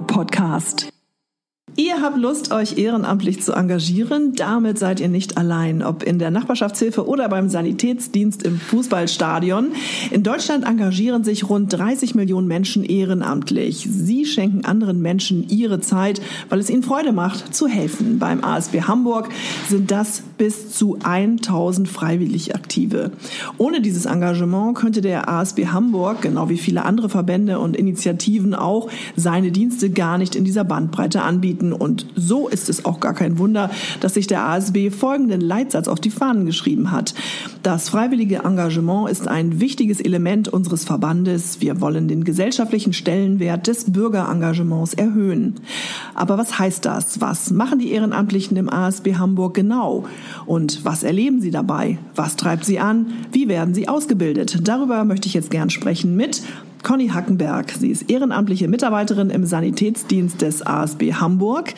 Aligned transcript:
Podcast. 0.00 0.97
Habt 2.08 2.20
Lust, 2.20 2.52
euch 2.52 2.78
ehrenamtlich 2.78 3.42
zu 3.42 3.52
engagieren. 3.52 4.32
Damit 4.34 4.78
seid 4.78 4.98
ihr 4.98 5.10
nicht 5.10 5.36
allein, 5.36 5.82
ob 5.82 6.02
in 6.02 6.18
der 6.18 6.30
Nachbarschaftshilfe 6.30 7.06
oder 7.06 7.28
beim 7.28 7.50
Sanitätsdienst 7.50 8.44
im 8.44 8.58
Fußballstadion. 8.58 9.72
In 10.10 10.22
Deutschland 10.22 10.66
engagieren 10.66 11.22
sich 11.22 11.50
rund 11.50 11.70
30 11.70 12.14
Millionen 12.14 12.48
Menschen 12.48 12.82
ehrenamtlich. 12.82 13.86
Sie 13.90 14.24
schenken 14.24 14.64
anderen 14.64 15.02
Menschen 15.02 15.50
ihre 15.50 15.80
Zeit, 15.80 16.22
weil 16.48 16.60
es 16.60 16.70
ihnen 16.70 16.82
Freude 16.82 17.12
macht, 17.12 17.54
zu 17.54 17.66
helfen. 17.66 18.18
Beim 18.18 18.42
ASB 18.42 18.80
Hamburg 18.84 19.28
sind 19.68 19.90
das 19.90 20.22
bis 20.38 20.70
zu 20.70 20.96
1000 21.02 21.90
freiwillig 21.90 22.54
Aktive. 22.54 23.10
Ohne 23.58 23.82
dieses 23.82 24.06
Engagement 24.06 24.76
könnte 24.76 25.02
der 25.02 25.28
ASB 25.28 25.66
Hamburg, 25.66 26.22
genau 26.22 26.48
wie 26.48 26.56
viele 26.56 26.86
andere 26.86 27.10
Verbände 27.10 27.58
und 27.58 27.76
Initiativen 27.76 28.54
auch, 28.54 28.88
seine 29.14 29.52
Dienste 29.52 29.90
gar 29.90 30.16
nicht 30.16 30.36
in 30.36 30.46
dieser 30.46 30.64
Bandbreite 30.64 31.20
anbieten 31.20 31.68
finden. 31.68 31.72
Und 31.98 32.06
so 32.14 32.48
ist 32.48 32.68
es 32.68 32.84
auch 32.84 33.00
gar 33.00 33.14
kein 33.14 33.38
Wunder, 33.38 33.70
dass 34.00 34.14
sich 34.14 34.28
der 34.28 34.44
ASB 34.44 34.90
folgenden 34.90 35.40
Leitsatz 35.40 35.88
auf 35.88 35.98
die 35.98 36.10
Fahnen 36.10 36.46
geschrieben 36.46 36.92
hat. 36.92 37.12
Das 37.64 37.88
freiwillige 37.88 38.42
Engagement 38.44 39.10
ist 39.10 39.26
ein 39.26 39.60
wichtiges 39.60 40.00
Element 40.00 40.48
unseres 40.48 40.84
Verbandes. 40.84 41.60
Wir 41.60 41.80
wollen 41.80 42.06
den 42.06 42.22
gesellschaftlichen 42.22 42.92
Stellenwert 42.92 43.66
des 43.66 43.90
Bürgerengagements 43.90 44.94
erhöhen. 44.94 45.56
Aber 46.14 46.38
was 46.38 46.58
heißt 46.58 46.84
das? 46.84 47.20
Was 47.20 47.50
machen 47.50 47.80
die 47.80 47.90
Ehrenamtlichen 47.90 48.56
im 48.56 48.70
ASB 48.70 49.14
Hamburg 49.16 49.54
genau? 49.54 50.04
Und 50.46 50.84
was 50.84 51.02
erleben 51.02 51.40
sie 51.40 51.50
dabei? 51.50 51.98
Was 52.14 52.36
treibt 52.36 52.64
sie 52.64 52.78
an? 52.78 53.06
Wie 53.32 53.48
werden 53.48 53.74
sie 53.74 53.88
ausgebildet? 53.88 54.60
Darüber 54.62 55.04
möchte 55.04 55.26
ich 55.26 55.34
jetzt 55.34 55.50
gern 55.50 55.70
sprechen 55.70 56.14
mit 56.14 56.42
Conny 56.82 57.08
Hackenberg. 57.08 57.72
Sie 57.72 57.90
ist 57.90 58.10
ehrenamtliche 58.10 58.68
Mitarbeiterin 58.68 59.30
im 59.30 59.44
Sanitätsdienst 59.44 60.40
des 60.42 60.66
ASB 60.66 61.14
Hamburg. 61.14 61.74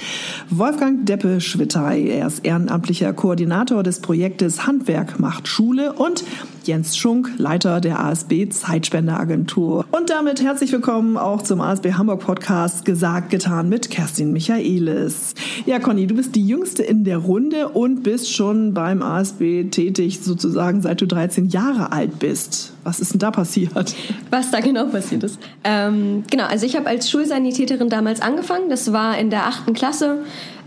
Wolfgang 0.51 1.05
Deppe-Schwittey, 1.07 2.09
er 2.09 2.27
ist 2.27 2.45
ehrenamtlicher 2.45 3.13
Koordinator 3.13 3.83
des 3.83 4.01
Projektes 4.01 4.67
Handwerk 4.67 5.19
macht 5.21 5.49
Schule 5.49 5.93
und 5.93 6.25
Jens 6.71 6.97
Schunk, 6.97 7.33
Leiter 7.37 7.81
der 7.81 7.99
ASB 7.99 8.49
Zeitspendeagentur. 8.49 9.87
Und 9.91 10.09
damit 10.09 10.41
herzlich 10.41 10.71
willkommen 10.71 11.17
auch 11.17 11.43
zum 11.43 11.61
ASB 11.61 11.95
Hamburg 11.95 12.21
Podcast 12.21 12.85
Gesagt, 12.85 13.31
getan 13.31 13.69
mit 13.69 13.91
Kerstin 13.91 14.33
Michaelis. 14.33 15.35
Ja, 15.67 15.81
Conny, 15.81 16.07
du 16.07 16.15
bist 16.15 16.37
die 16.37 16.47
Jüngste 16.47 16.85
in 16.85 17.03
der 17.03 17.19
Runde 17.19 17.71
und 17.71 18.05
bist 18.05 18.33
schon 18.33 18.73
beim 18.73 19.03
ASB 19.03 19.65
tätig, 19.73 20.21
sozusagen 20.21 20.81
seit 20.81 21.01
du 21.01 21.09
13 21.09 21.49
Jahre 21.49 21.91
alt 21.91 22.21
bist. 22.21 22.73
Was 22.85 23.01
ist 23.01 23.15
denn 23.15 23.19
da 23.19 23.33
passiert? 23.33 23.97
Was 24.31 24.53
da 24.53 24.61
genau 24.61 24.85
passiert 24.85 25.25
ist. 25.25 25.41
Ähm, 25.65 26.23
genau, 26.31 26.45
also 26.45 26.67
ich 26.67 26.77
habe 26.77 26.87
als 26.87 27.11
Schulsanitäterin 27.11 27.89
damals 27.89 28.21
angefangen. 28.21 28.71
Das 28.71 28.93
war 28.93 29.19
in 29.19 29.31
der 29.31 29.47
achten 29.47 29.73
Klasse. 29.73 30.19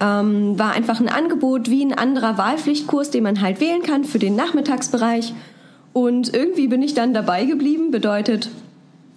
Ähm, 0.02 0.60
war 0.60 0.74
einfach 0.74 1.00
ein 1.00 1.08
Angebot 1.08 1.70
wie 1.70 1.86
ein 1.86 1.94
anderer 1.94 2.38
Wahlpflichtkurs, 2.38 3.10
den 3.10 3.24
man 3.24 3.40
halt 3.40 3.62
wählen 3.62 3.84
kann 3.84 4.04
für 4.04 4.20
den 4.20 4.36
Nachmittagsbereich. 4.36 5.34
Und 5.94 6.34
irgendwie 6.34 6.68
bin 6.68 6.82
ich 6.82 6.96
dann 6.96 7.14
dabei 7.14 7.46
geblieben, 7.46 7.92
bedeutet, 7.92 8.50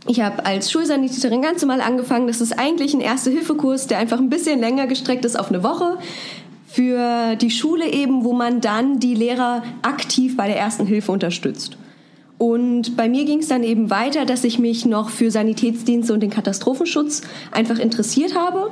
ich 0.06 0.20
habe 0.20 0.46
als 0.46 0.70
Schulsanitäterin 0.70 1.42
ganz 1.42 1.62
normal 1.62 1.80
angefangen. 1.80 2.28
Das 2.28 2.40
ist 2.40 2.58
eigentlich 2.58 2.94
ein 2.94 3.00
Erste-Hilfe-Kurs, 3.00 3.88
der 3.88 3.98
einfach 3.98 4.18
ein 4.18 4.28
bisschen 4.28 4.60
länger 4.60 4.86
gestreckt 4.86 5.24
ist 5.24 5.38
auf 5.38 5.48
eine 5.48 5.64
Woche. 5.64 5.98
Für 6.68 7.36
die 7.36 7.50
Schule 7.50 7.90
eben, 7.90 8.24
wo 8.24 8.32
man 8.32 8.60
dann 8.60 9.00
die 9.00 9.14
Lehrer 9.14 9.62
aktiv 9.82 10.36
bei 10.36 10.46
der 10.46 10.58
Ersten 10.58 10.86
Hilfe 10.86 11.10
unterstützt. 11.10 11.76
Und 12.38 12.96
bei 12.96 13.08
mir 13.08 13.24
ging 13.24 13.38
es 13.38 13.48
dann 13.48 13.62
eben 13.62 13.88
weiter, 13.88 14.26
dass 14.26 14.44
ich 14.44 14.58
mich 14.58 14.84
noch 14.84 15.08
für 15.08 15.30
Sanitätsdienste 15.30 16.12
und 16.12 16.20
den 16.20 16.30
Katastrophenschutz 16.30 17.22
einfach 17.50 17.78
interessiert 17.78 18.36
habe. 18.36 18.70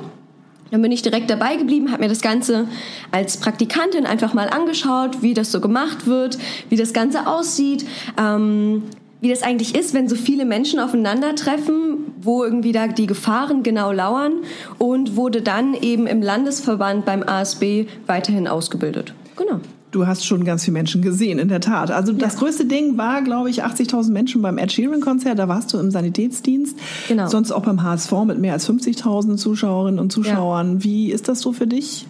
Dann 0.71 0.81
bin 0.81 0.91
ich 0.91 1.01
direkt 1.01 1.29
dabei 1.29 1.55
geblieben, 1.57 1.91
habe 1.91 2.03
mir 2.03 2.09
das 2.09 2.21
Ganze 2.21 2.67
als 3.11 3.37
Praktikantin 3.37 4.05
einfach 4.05 4.33
mal 4.33 4.49
angeschaut, 4.49 5.21
wie 5.21 5.33
das 5.33 5.51
so 5.51 5.61
gemacht 5.61 6.07
wird, 6.07 6.37
wie 6.69 6.75
das 6.75 6.91
Ganze 6.91 7.27
aussieht, 7.27 7.85
ähm, 8.19 8.83
wie 9.21 9.29
das 9.29 9.43
eigentlich 9.43 9.75
ist, 9.75 9.93
wenn 9.93 10.09
so 10.09 10.15
viele 10.15 10.45
Menschen 10.45 10.79
aufeinandertreffen, 10.79 12.13
wo 12.21 12.43
irgendwie 12.43 12.71
da 12.71 12.87
die 12.87 13.07
Gefahren 13.07 13.63
genau 13.63 13.91
lauern 13.91 14.33
und 14.77 15.15
wurde 15.15 15.41
dann 15.41 15.73
eben 15.73 16.07
im 16.07 16.21
Landesverband 16.21 17.05
beim 17.05 17.23
ASB 17.23 17.87
weiterhin 18.07 18.47
ausgebildet. 18.47 19.13
Genau. 19.35 19.59
Du 19.95 20.05
hast 20.05 20.25
schon 20.25 20.43
ganz 20.43 20.65
viele 20.65 20.73
Menschen 20.73 21.01
gesehen, 21.01 21.39
in 21.39 21.47
der 21.47 21.61
Tat. 21.61 21.89
Also 21.89 22.11
das 22.11 22.33
ja. 22.33 22.39
größte 22.39 22.65
Ding 22.65 22.97
war, 22.97 23.21
glaube 23.21 23.49
ich, 23.49 23.63
80.000 23.63 24.11
Menschen 24.11 24.41
beim 24.41 24.57
Ed 24.57 24.73
Sheeran-Konzert. 24.73 25.39
Da 25.39 25.47
warst 25.47 25.73
du 25.73 25.77
im 25.77 25.89
Sanitätsdienst. 25.89 26.77
Genau. 27.07 27.27
Sonst 27.29 27.53
auch 27.53 27.61
beim 27.61 27.81
HSV 27.81 28.11
mit 28.25 28.37
mehr 28.37 28.51
als 28.51 28.69
50.000 28.69 29.37
Zuschauerinnen 29.37 29.97
und 29.97 30.11
Zuschauern. 30.11 30.79
Ja. 30.79 30.83
Wie 30.83 31.11
ist 31.13 31.29
das 31.29 31.39
so 31.39 31.53
für 31.53 31.65
dich? 31.65 32.05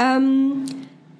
Ähm, 0.00 0.64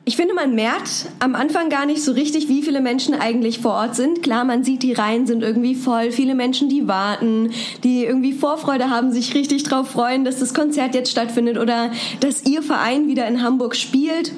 ich 0.05 0.17
finde, 0.17 0.35
man 0.35 0.57
merkt 0.57 1.07
am 1.21 1.37
Anfang 1.37 1.69
gar 1.69 1.87
nicht 1.87 2.03
so 2.03 2.11
richtig, 2.11 2.49
wie 2.49 2.63
viele 2.63 2.81
Menschen 2.81 3.15
eigentlich 3.15 3.61
vor 3.61 3.75
Ort 3.75 3.95
sind. 3.95 4.25
Klar, 4.25 4.45
man 4.45 4.65
sieht, 4.65 4.83
die 4.83 4.93
Reihen 4.93 5.29
sind 5.29 5.45
irgendwie 5.45 5.77
voll, 5.77 6.11
viele 6.11 6.35
Menschen, 6.35 6.69
die 6.69 6.89
warten, 6.89 7.51
die 7.85 8.05
irgendwie 8.05 8.33
Vorfreude 8.33 8.91
haben, 8.91 9.13
sich 9.13 9.37
richtig 9.37 9.63
drauf 9.63 9.91
freuen, 9.91 10.25
dass 10.25 10.41
das 10.41 10.55
Konzert 10.55 10.97
jetzt 10.97 11.13
stattfindet 11.13 11.57
oder 11.57 11.93
dass 12.19 12.47
ihr 12.47 12.65
Verein 12.65 13.07
wieder 13.07 13.29
in 13.29 13.45
Hamburg 13.45 13.77
spielt. 13.77 14.33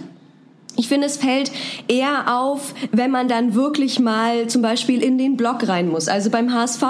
Ich 0.76 0.88
finde, 0.88 1.06
es 1.06 1.18
fällt 1.18 1.52
eher 1.86 2.34
auf, 2.34 2.74
wenn 2.92 3.10
man 3.10 3.28
dann 3.28 3.54
wirklich 3.54 3.98
mal 3.98 4.46
zum 4.46 4.62
Beispiel 4.62 5.02
in 5.02 5.18
den 5.18 5.36
Block 5.36 5.68
rein 5.68 5.88
muss. 5.88 6.08
Also 6.08 6.30
beim 6.30 6.52
HSV 6.52 6.82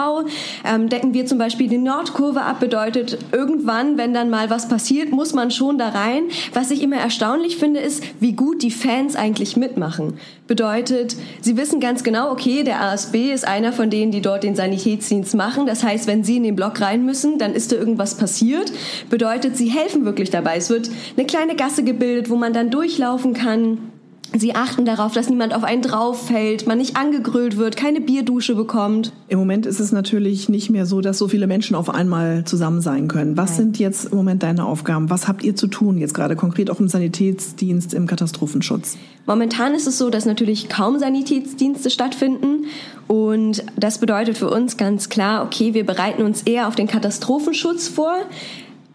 ähm, 0.64 0.88
decken 0.88 1.14
wir 1.14 1.26
zum 1.26 1.38
Beispiel 1.38 1.68
die 1.68 1.78
Nordkurve 1.78 2.42
ab, 2.42 2.60
bedeutet 2.60 3.18
irgendwann, 3.32 3.98
wenn 3.98 4.14
dann 4.14 4.30
mal 4.30 4.50
was 4.50 4.68
passiert, 4.68 5.10
muss 5.10 5.34
man 5.34 5.50
schon 5.50 5.78
da 5.78 5.88
rein. 5.88 6.24
Was 6.52 6.70
ich 6.70 6.82
immer 6.82 6.96
erstaunlich 6.96 7.56
finde, 7.56 7.80
ist, 7.80 8.04
wie 8.20 8.32
gut 8.32 8.62
die 8.62 8.70
Fans 8.70 9.16
eigentlich 9.16 9.56
mitmachen. 9.56 10.14
Bedeutet, 10.52 11.16
sie 11.40 11.56
wissen 11.56 11.80
ganz 11.80 12.04
genau, 12.04 12.30
okay, 12.30 12.62
der 12.62 12.82
ASB 12.82 13.32
ist 13.32 13.48
einer 13.48 13.72
von 13.72 13.88
denen, 13.88 14.12
die 14.12 14.20
dort 14.20 14.42
den 14.42 14.54
Sanitätsdienst 14.54 15.34
machen. 15.34 15.64
Das 15.64 15.82
heißt, 15.82 16.06
wenn 16.06 16.24
sie 16.24 16.36
in 16.36 16.42
den 16.42 16.56
Block 16.56 16.82
rein 16.82 17.06
müssen, 17.06 17.38
dann 17.38 17.54
ist 17.54 17.72
da 17.72 17.76
irgendwas 17.76 18.18
passiert. 18.18 18.70
Bedeutet, 19.08 19.56
sie 19.56 19.70
helfen 19.70 20.04
wirklich 20.04 20.28
dabei. 20.28 20.58
Es 20.58 20.68
wird 20.68 20.90
eine 21.16 21.26
kleine 21.26 21.56
Gasse 21.56 21.84
gebildet, 21.84 22.28
wo 22.28 22.36
man 22.36 22.52
dann 22.52 22.68
durchlaufen 22.68 23.32
kann 23.32 23.91
Sie 24.34 24.54
achten 24.54 24.86
darauf, 24.86 25.12
dass 25.12 25.28
niemand 25.28 25.54
auf 25.54 25.62
einen 25.62 25.82
drauf 25.82 26.28
fällt, 26.28 26.66
man 26.66 26.78
nicht 26.78 26.96
angegrüllt 26.96 27.58
wird, 27.58 27.76
keine 27.76 28.00
Bierdusche 28.00 28.54
bekommt. 28.54 29.12
Im 29.28 29.38
Moment 29.38 29.66
ist 29.66 29.78
es 29.78 29.92
natürlich 29.92 30.48
nicht 30.48 30.70
mehr 30.70 30.86
so, 30.86 31.02
dass 31.02 31.18
so 31.18 31.28
viele 31.28 31.46
Menschen 31.46 31.76
auf 31.76 31.90
einmal 31.90 32.44
zusammen 32.44 32.80
sein 32.80 33.08
können. 33.08 33.36
Was 33.36 33.50
Nein. 33.50 33.58
sind 33.58 33.78
jetzt 33.78 34.06
im 34.06 34.16
Moment 34.16 34.42
deine 34.42 34.64
Aufgaben? 34.64 35.10
Was 35.10 35.28
habt 35.28 35.44
ihr 35.44 35.54
zu 35.54 35.66
tun 35.66 35.98
jetzt 35.98 36.14
gerade 36.14 36.34
konkret 36.34 36.70
auch 36.70 36.80
im 36.80 36.88
Sanitätsdienst, 36.88 37.92
im 37.92 38.06
Katastrophenschutz? 38.06 38.96
Momentan 39.26 39.74
ist 39.74 39.86
es 39.86 39.98
so, 39.98 40.08
dass 40.08 40.24
natürlich 40.24 40.68
kaum 40.68 40.98
Sanitätsdienste 40.98 41.90
stattfinden 41.90 42.64
und 43.08 43.62
das 43.76 43.98
bedeutet 43.98 44.38
für 44.38 44.48
uns 44.48 44.78
ganz 44.78 45.10
klar, 45.10 45.44
okay, 45.44 45.74
wir 45.74 45.84
bereiten 45.84 46.22
uns 46.22 46.42
eher 46.42 46.68
auf 46.68 46.74
den 46.74 46.86
Katastrophenschutz 46.86 47.88
vor. 47.88 48.14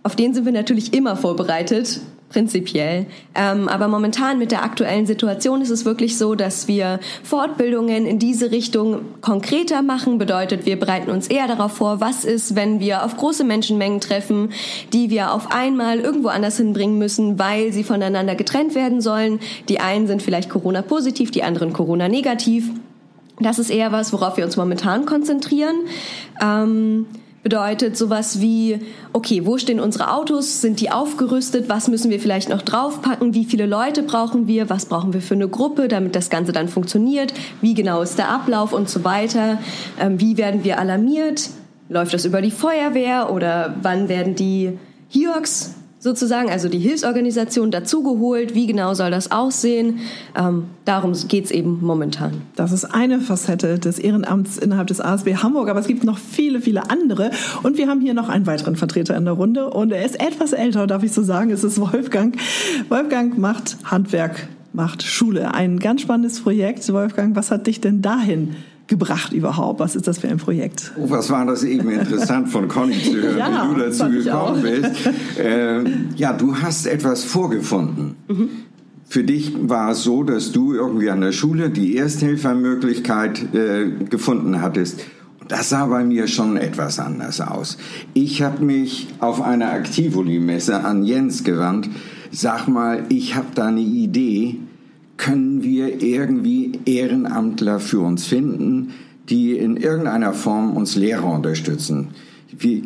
Auf 0.01 0.15
den 0.15 0.33
sind 0.33 0.45
wir 0.45 0.51
natürlich 0.51 0.93
immer 0.93 1.15
vorbereitet 1.15 2.01
prinzipiell. 2.29 3.05
Ähm, 3.35 3.69
aber 3.69 3.87
momentan 3.87 4.37
mit 4.37 4.51
der 4.51 4.63
aktuellen 4.63 5.05
Situation 5.05 5.61
ist 5.61 5.69
es 5.69 5.85
wirklich 5.85 6.17
so, 6.17 6.35
dass 6.35 6.67
wir 6.67 6.99
Fortbildungen 7.23 8.05
in 8.05 8.19
diese 8.19 8.51
Richtung 8.51 9.01
konkreter 9.21 9.81
machen. 9.81 10.17
Bedeutet, 10.17 10.65
wir 10.65 10.77
bereiten 10.77 11.09
uns 11.09 11.27
eher 11.27 11.47
darauf 11.47 11.73
vor, 11.73 12.01
was 12.01 12.25
ist, 12.25 12.55
wenn 12.55 12.79
wir 12.79 13.05
auf 13.05 13.15
große 13.15 13.43
Menschenmengen 13.43 14.01
treffen, 14.01 14.51
die 14.91 15.09
wir 15.09 15.31
auf 15.33 15.51
einmal 15.51 15.99
irgendwo 15.99 16.27
anders 16.27 16.57
hinbringen 16.57 16.97
müssen, 16.97 17.39
weil 17.39 17.71
sie 17.71 17.83
voneinander 17.83 18.35
getrennt 18.35 18.75
werden 18.75 18.99
sollen. 18.99 19.39
Die 19.69 19.79
einen 19.79 20.07
sind 20.07 20.21
vielleicht 20.21 20.49
Corona-positiv, 20.49 21.31
die 21.31 21.43
anderen 21.43 21.71
Corona-negativ. 21.71 22.69
Das 23.39 23.59
ist 23.59 23.69
eher 23.69 23.91
was, 23.91 24.11
worauf 24.11 24.35
wir 24.37 24.45
uns 24.45 24.57
momentan 24.57 25.05
konzentrieren. 25.05 25.75
Ähm, 26.41 27.05
bedeutet 27.43 27.95
sowas 27.95 28.41
wie, 28.41 28.79
okay, 29.13 29.45
wo 29.45 29.57
stehen 29.57 29.79
unsere 29.79 30.11
Autos? 30.13 30.61
Sind 30.61 30.81
die 30.81 30.91
aufgerüstet? 30.91 31.69
Was 31.69 31.87
müssen 31.87 32.11
wir 32.11 32.19
vielleicht 32.19 32.49
noch 32.49 32.61
draufpacken? 32.61 33.33
Wie 33.33 33.45
viele 33.45 33.65
Leute 33.65 34.03
brauchen 34.03 34.47
wir? 34.47 34.69
Was 34.69 34.85
brauchen 34.85 35.13
wir 35.13 35.21
für 35.21 35.35
eine 35.35 35.47
Gruppe, 35.47 35.87
damit 35.87 36.15
das 36.15 36.29
Ganze 36.29 36.51
dann 36.51 36.67
funktioniert? 36.67 37.33
Wie 37.61 37.73
genau 37.73 38.01
ist 38.01 38.17
der 38.17 38.29
Ablauf 38.29 38.73
und 38.73 38.89
so 38.89 39.03
weiter? 39.03 39.59
Ähm, 39.99 40.19
wie 40.19 40.37
werden 40.37 40.63
wir 40.63 40.79
alarmiert? 40.79 41.49
Läuft 41.89 42.13
das 42.13 42.25
über 42.25 42.41
die 42.41 42.51
Feuerwehr 42.51 43.31
oder 43.31 43.75
wann 43.81 44.09
werden 44.09 44.35
die 44.35 44.77
HIOX 45.09 45.76
sozusagen, 45.99 46.49
also 46.49 46.69
die 46.69 46.79
Hilfsorganisation 46.79 47.71
dazugeholt. 47.71 48.53
Wie 48.53 48.67
genau 48.67 48.93
soll 48.93 49.11
das 49.11 49.31
aussehen? 49.31 49.99
Ähm, 50.35 50.65
darum 50.85 51.13
geht 51.27 51.45
es 51.45 51.51
eben 51.51 51.79
momentan. 51.81 52.41
Das 52.55 52.71
ist 52.71 52.85
eine 52.85 53.19
Facette 53.19 53.79
des 53.79 53.99
Ehrenamts 53.99 54.57
innerhalb 54.57 54.87
des 54.87 55.01
ASB 55.01 55.35
Hamburg, 55.35 55.69
aber 55.69 55.79
es 55.79 55.87
gibt 55.87 56.03
noch 56.03 56.17
viele, 56.17 56.61
viele 56.61 56.89
andere. 56.89 57.31
Und 57.63 57.77
wir 57.77 57.87
haben 57.87 58.01
hier 58.01 58.13
noch 58.13 58.29
einen 58.29 58.45
weiteren 58.45 58.75
Vertreter 58.75 59.15
in 59.15 59.25
der 59.25 59.33
Runde 59.33 59.69
und 59.69 59.91
er 59.91 60.05
ist 60.05 60.19
etwas 60.19 60.53
älter, 60.53 60.87
darf 60.87 61.03
ich 61.03 61.11
so 61.11 61.23
sagen. 61.23 61.49
Es 61.49 61.63
ist 61.63 61.79
Wolfgang. 61.79 62.37
Wolfgang 62.89 63.37
macht 63.37 63.77
Handwerk, 63.83 64.47
macht 64.73 65.03
Schule. 65.03 65.53
Ein 65.53 65.79
ganz 65.79 66.01
spannendes 66.01 66.41
Projekt. 66.41 66.91
Wolfgang, 66.93 67.35
was 67.35 67.51
hat 67.51 67.67
dich 67.67 67.81
denn 67.81 68.01
dahin 68.01 68.55
gebracht 68.87 69.33
überhaupt? 69.33 69.79
Was 69.79 69.95
ist 69.95 70.07
das 70.07 70.19
für 70.19 70.29
ein 70.29 70.37
Projekt? 70.37 70.93
Oh, 70.97 71.09
was 71.09 71.29
war 71.29 71.45
das 71.45 71.63
eben 71.63 71.89
interessant 71.89 72.49
von 72.49 72.67
Conny 72.67 73.01
zu 73.01 73.13
hören, 73.21 73.37
ja, 73.37 73.69
wie 73.69 73.75
du 73.75 73.81
dazu 73.81 74.09
gekommen 74.09 74.61
bist. 74.61 75.09
Äh, 75.37 75.83
ja, 76.15 76.33
du 76.33 76.55
hast 76.55 76.87
etwas 76.87 77.23
vorgefunden. 77.23 78.15
Mhm. 78.27 78.49
Für 79.09 79.23
dich 79.23 79.53
war 79.61 79.91
es 79.91 80.03
so, 80.03 80.23
dass 80.23 80.51
du 80.51 80.73
irgendwie 80.73 81.09
an 81.09 81.21
der 81.21 81.31
Schule 81.31 81.69
die 81.69 81.95
Ersthelfermöglichkeit 81.95 83.53
äh, 83.53 83.89
gefunden 84.09 84.61
hattest. 84.61 84.99
Das 85.47 85.69
sah 85.69 85.85
bei 85.85 86.03
mir 86.03 86.27
schon 86.27 86.57
etwas 86.57 86.99
anders 86.99 87.39
aus. 87.39 87.77
Ich 88.13 88.41
habe 88.41 88.65
mich 88.65 89.07
auf 89.19 89.41
einer 89.41 89.71
Aktivoli-Messe 89.71 90.83
an 90.83 91.03
Jens 91.03 91.45
gewandt. 91.45 91.89
Sag 92.31 92.67
mal, 92.67 93.05
ich 93.07 93.35
habe 93.35 93.47
da 93.55 93.67
eine 93.67 93.79
Idee. 93.79 94.57
Können 95.17 95.63
wir 95.63 96.01
irgendwie 96.01 96.79
Ehrenamtler 96.85 97.79
für 97.79 97.99
uns 97.99 98.25
finden, 98.25 98.93
die 99.29 99.57
in 99.57 99.77
irgendeiner 99.77 100.33
Form 100.33 100.77
uns 100.77 100.95
Lehrer 100.95 101.31
unterstützen? 101.31 102.09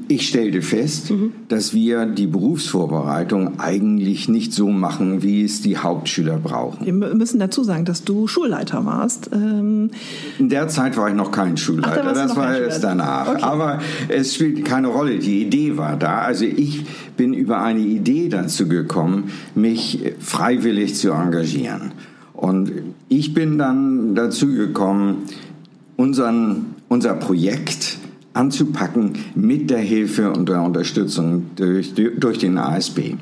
ich 0.07 0.27
stellte 0.27 0.61
fest, 0.61 1.11
mhm. 1.11 1.33
dass 1.47 1.73
wir 1.73 2.05
die 2.05 2.27
Berufsvorbereitung 2.27 3.59
eigentlich 3.59 4.27
nicht 4.27 4.53
so 4.53 4.69
machen, 4.69 5.21
wie 5.21 5.43
es 5.43 5.61
die 5.61 5.77
Hauptschüler 5.77 6.37
brauchen. 6.37 6.85
Wir 6.85 6.93
müssen 6.93 7.39
dazu 7.39 7.63
sagen, 7.63 7.85
dass 7.85 8.03
du 8.03 8.27
Schulleiter 8.27 8.85
warst. 8.85 9.29
Ähm 9.33 9.91
In 10.39 10.49
der 10.49 10.67
Zeit 10.67 10.97
war 10.97 11.09
ich 11.09 11.15
noch 11.15 11.31
kein 11.31 11.57
Schulleiter, 11.57 12.03
Ach, 12.07 12.13
das 12.13 12.35
war 12.35 12.57
erst 12.57 12.83
danach. 12.83 13.29
Okay. 13.29 13.43
Aber 13.43 13.79
es 14.09 14.35
spielt 14.35 14.65
keine 14.65 14.87
Rolle, 14.87 15.19
die 15.19 15.43
Idee 15.43 15.77
war 15.77 15.95
da. 15.95 16.21
Also 16.21 16.45
ich 16.45 16.85
bin 17.15 17.33
über 17.33 17.61
eine 17.61 17.81
Idee 17.81 18.29
dazu 18.29 18.67
gekommen, 18.67 19.31
mich 19.55 20.13
freiwillig 20.19 20.95
zu 20.95 21.11
engagieren. 21.11 21.91
Und 22.41 22.71
ich 23.07 23.35
bin 23.35 23.59
dann 23.59 24.15
dazu 24.15 24.47
gekommen, 24.47 25.27
unseren, 25.95 26.73
unser 26.89 27.13
Projekt, 27.13 27.99
anzupacken 28.33 29.13
mit 29.35 29.69
der 29.69 29.77
Hilfe 29.77 30.31
und 30.31 30.49
der 30.49 30.63
Unterstützung 30.63 31.51
durch, 31.55 31.93
durch 31.93 32.39
den 32.39 32.57
ASB. 32.57 33.13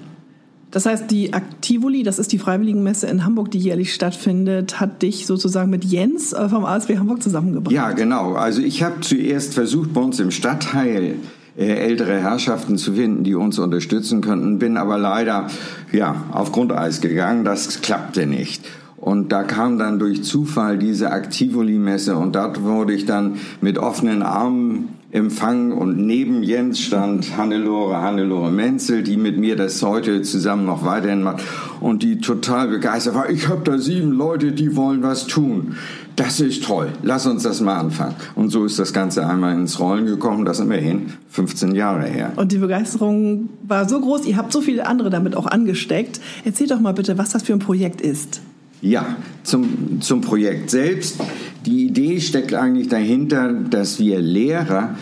Das 0.72 0.86
heißt, 0.86 1.12
die 1.12 1.34
Aktivoli, 1.34 2.04
das 2.04 2.18
ist 2.18 2.32
die 2.32 2.38
Freiwilligenmesse 2.38 3.08
in 3.08 3.26
Hamburg, 3.26 3.52
die 3.52 3.58
jährlich 3.58 3.94
stattfindet, 3.94 4.80
hat 4.80 5.02
dich 5.02 5.26
sozusagen 5.26 5.70
mit 5.70 5.84
Jens 5.84 6.32
äh, 6.32 6.48
vom 6.48 6.64
ASB 6.64 6.98
Hamburg 6.98 7.22
zusammengebracht. 7.22 7.74
Ja, 7.74 7.92
genau. 7.92 8.36
Also 8.36 8.62
ich 8.62 8.84
habe 8.84 9.02
zuerst 9.02 9.54
versucht, 9.54 9.94
bei 9.94 10.00
uns 10.00 10.22
im 10.22 10.32
Stadtteil 10.32 11.16
äh, 11.58 11.66
ältere 11.66 12.22
Herrschaften 12.22 12.78
zu 12.78 12.94
finden, 12.94 13.26
die 13.26 13.36
uns 13.36 13.60
unterstützen 13.60 14.22
könnten, 14.22 14.60
bin 14.60 14.78
aber 14.78 14.98
leider 14.98 15.48
ja, 15.92 16.24
auf 16.32 16.54
Grundeis 16.54 17.02
gegangen. 17.02 17.44
Das 17.44 17.82
klappte 17.82 18.28
nicht. 18.28 18.64
Und 19.00 19.32
da 19.32 19.44
kam 19.44 19.80
dann 19.80 19.98
durch 19.98 20.24
Zufall 20.24 20.78
diese 20.78 21.12
Aktivoli-Messe 21.12 22.18
und 22.18 22.36
dort 22.36 22.64
wurde 22.64 22.94
ich 22.94 23.06
dann 23.06 23.36
mit 23.62 23.78
offenen 23.78 24.22
Armen 24.24 24.90
empfangen 25.12 25.72
und 25.72 25.98
neben 25.98 26.44
Jens 26.44 26.80
stand 26.80 27.36
Hannelore, 27.36 28.00
Hannelore 28.00 28.52
Menzel, 28.52 29.02
die 29.02 29.18
mit 29.18 29.40
mir 29.40 29.56
das 29.56 29.82
heute 29.82 30.22
zusammen 30.22 30.66
noch 30.66 30.86
weiterhin 30.86 31.24
macht 31.24 31.44
und 31.80 32.04
die 32.04 32.20
total 32.20 32.68
begeistert 32.68 33.16
war. 33.16 33.30
Ich 33.30 33.48
habe 33.48 33.62
da 33.64 33.80
sieben 33.80 34.12
Leute, 34.12 34.52
die 34.52 34.76
wollen 34.76 35.02
was 35.02 35.26
tun. 35.26 35.76
Das 36.16 36.40
ist 36.42 36.66
toll. 36.66 36.90
Lass 37.02 37.26
uns 37.26 37.44
das 37.44 37.62
mal 37.62 37.78
anfangen. 37.78 38.16
Und 38.36 38.50
so 38.50 38.66
ist 38.66 38.78
das 38.78 38.92
Ganze 38.92 39.26
einmal 39.26 39.56
ins 39.56 39.80
Rollen 39.80 40.06
gekommen. 40.06 40.44
Das 40.44 40.60
immerhin 40.60 41.14
15 41.30 41.74
Jahre 41.74 42.04
her. 42.04 42.34
Und 42.36 42.52
die 42.52 42.58
Begeisterung 42.58 43.48
war 43.66 43.88
so 43.88 44.02
groß. 44.02 44.26
Ihr 44.26 44.36
habt 44.36 44.52
so 44.52 44.60
viele 44.60 44.86
andere 44.86 45.10
damit 45.10 45.36
auch 45.38 45.48
angesteckt. 45.48 46.20
Erzähl 46.44 46.68
doch 46.68 46.82
mal 46.82 46.94
bitte, 46.94 47.18
was 47.18 47.30
das 47.30 47.44
für 47.44 47.54
ein 47.54 47.60
Projekt 47.60 48.02
ist. 48.02 48.42
Ja, 48.82 49.18
zum, 49.44 50.02
zum 50.02 50.22
Projekt 50.22 50.70
selbst. 50.70 51.20
Die 51.66 51.86
Idee 51.86 52.22
steckt 52.22 52.54
eigentlich 52.54 52.88
dahinter, 52.88 53.52
dass 53.54 54.00
wir 54.00 54.22
Lehrer 54.22 54.96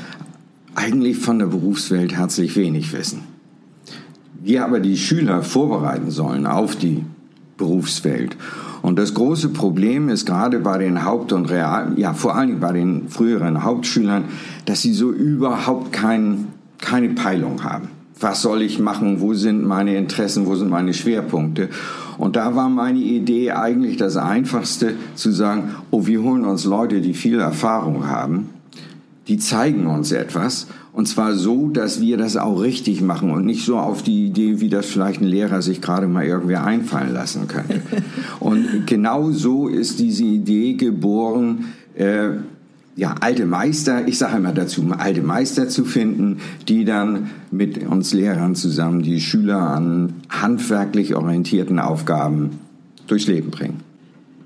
eigentlich 0.74 1.18
von 1.18 1.40
der 1.40 1.48
Berufswelt 1.48 2.16
herzlich 2.16 2.56
wenig 2.56 2.94
wissen. 2.94 3.22
Wir 4.42 4.66
aber 4.66 4.80
die 4.80 4.98
Schüler 4.98 5.44
vorbereiten 5.44 6.10
sollen 6.10 6.48
auf 6.48 6.76
die 6.76 7.04
Berufswelt. 7.58 8.36
Und 8.82 8.98
das 8.98 9.14
große 9.14 9.50
Problem 9.50 10.10
ist 10.10 10.26
gerade 10.26 10.60
bei 10.60 10.78
den 10.78 11.04
Haupt- 11.04 11.34
und 11.34 11.50
Real, 11.50 11.94
ja, 11.98 12.14
vor 12.14 12.36
allem 12.36 12.60
bei 12.60 12.72
den 12.72 13.10
früheren 13.10 13.64
Hauptschülern, 13.64 14.26
dass 14.66 14.82
sie 14.82 14.94
so 14.94 15.12
überhaupt 15.12 15.92
kein, 15.92 16.48
keine 16.80 17.10
Peilung 17.10 17.64
haben 17.64 17.90
was 18.20 18.42
soll 18.42 18.62
ich 18.62 18.80
machen, 18.80 19.22
wo 19.22 19.34
sind 19.34 19.66
meine 19.66 19.96
Interessen, 19.98 20.46
wo 20.46 20.56
sind 20.56 20.70
meine 20.70 20.94
Schwerpunkte. 20.94 21.70
Und 22.18 22.36
da 22.36 22.56
war 22.56 22.70
meine 22.70 23.00
Idee 23.00 23.52
eigentlich 23.52 23.98
das 23.98 24.18
Einfachste 24.18 24.96
zu 25.16 25.32
sagen, 25.32 25.76
oh, 25.92 26.08
wir 26.08 26.22
holen 26.24 26.46
uns 26.46 26.66
Leute, 26.66 27.02
die 27.02 27.14
viel 27.14 27.40
Erfahrung 27.40 28.08
haben, 28.08 28.50
die 29.28 29.38
zeigen 29.38 29.88
uns 29.88 30.12
etwas. 30.12 30.68
Und 30.94 31.08
zwar 31.08 31.36
so, 31.36 31.70
dass 31.70 32.02
wir 32.02 32.18
das 32.18 32.38
auch 32.38 32.60
richtig 32.60 33.02
machen 33.02 33.30
und 33.30 33.46
nicht 33.46 33.64
so 33.64 33.78
auf 33.78 34.02
die 34.02 34.26
Idee, 34.26 34.62
wie 34.62 34.70
das 34.70 34.88
vielleicht 34.88 35.22
ein 35.22 35.28
Lehrer 35.28 35.62
sich 35.62 35.80
gerade 35.80 36.08
mal 36.08 36.26
irgendwie 36.26 36.56
einfallen 36.56 37.14
lassen 37.14 37.48
könnte. 37.48 37.82
Und 38.40 38.88
genau 38.88 39.30
so 39.30 39.68
ist 39.68 40.00
diese 40.00 40.24
Idee 40.24 40.74
geboren, 40.74 41.66
äh, 41.94 42.30
ja, 42.98 43.14
alte 43.22 43.46
Meister, 43.46 44.08
ich 44.08 44.18
sage 44.18 44.38
immer 44.38 44.52
dazu, 44.52 44.84
alte 44.98 45.22
Meister 45.22 45.70
zu 45.70 45.86
finden, 45.86 46.40
die 46.68 46.84
dann 46.84 47.30
mit 47.52 47.86
uns 47.86 48.12
Lehrern 48.12 48.56
zusammen 48.56 49.04
die 49.04 49.22
Schüler 49.22 49.60
an 49.60 50.16
handwerklich 50.30 51.16
orientierten 51.16 51.80
Aufgaben 51.80 52.60
durchs 53.06 53.28
Leben 53.28 53.52
bringen. 53.52 53.82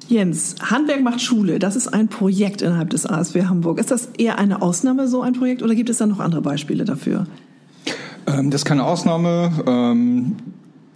Jens, 0.09 0.55
Handwerk 0.61 1.01
macht 1.01 1.21
Schule, 1.21 1.59
das 1.59 1.77
ist 1.77 1.87
ein 1.87 2.09
Projekt 2.09 2.61
innerhalb 2.61 2.89
des 2.89 3.05
ASW 3.05 3.45
Hamburg. 3.45 3.79
Ist 3.79 3.89
das 3.89 4.09
eher 4.17 4.37
eine 4.37 4.61
Ausnahme, 4.61 5.07
so 5.07 5.21
ein 5.21 5.31
Projekt, 5.31 5.63
oder 5.63 5.73
gibt 5.73 5.89
es 5.89 5.99
da 5.99 6.05
noch 6.05 6.19
andere 6.19 6.41
Beispiele 6.41 6.83
dafür? 6.83 7.27
Ähm, 8.27 8.51
das 8.51 8.61
ist 8.61 8.65
keine 8.65 8.83
Ausnahme. 8.83 9.51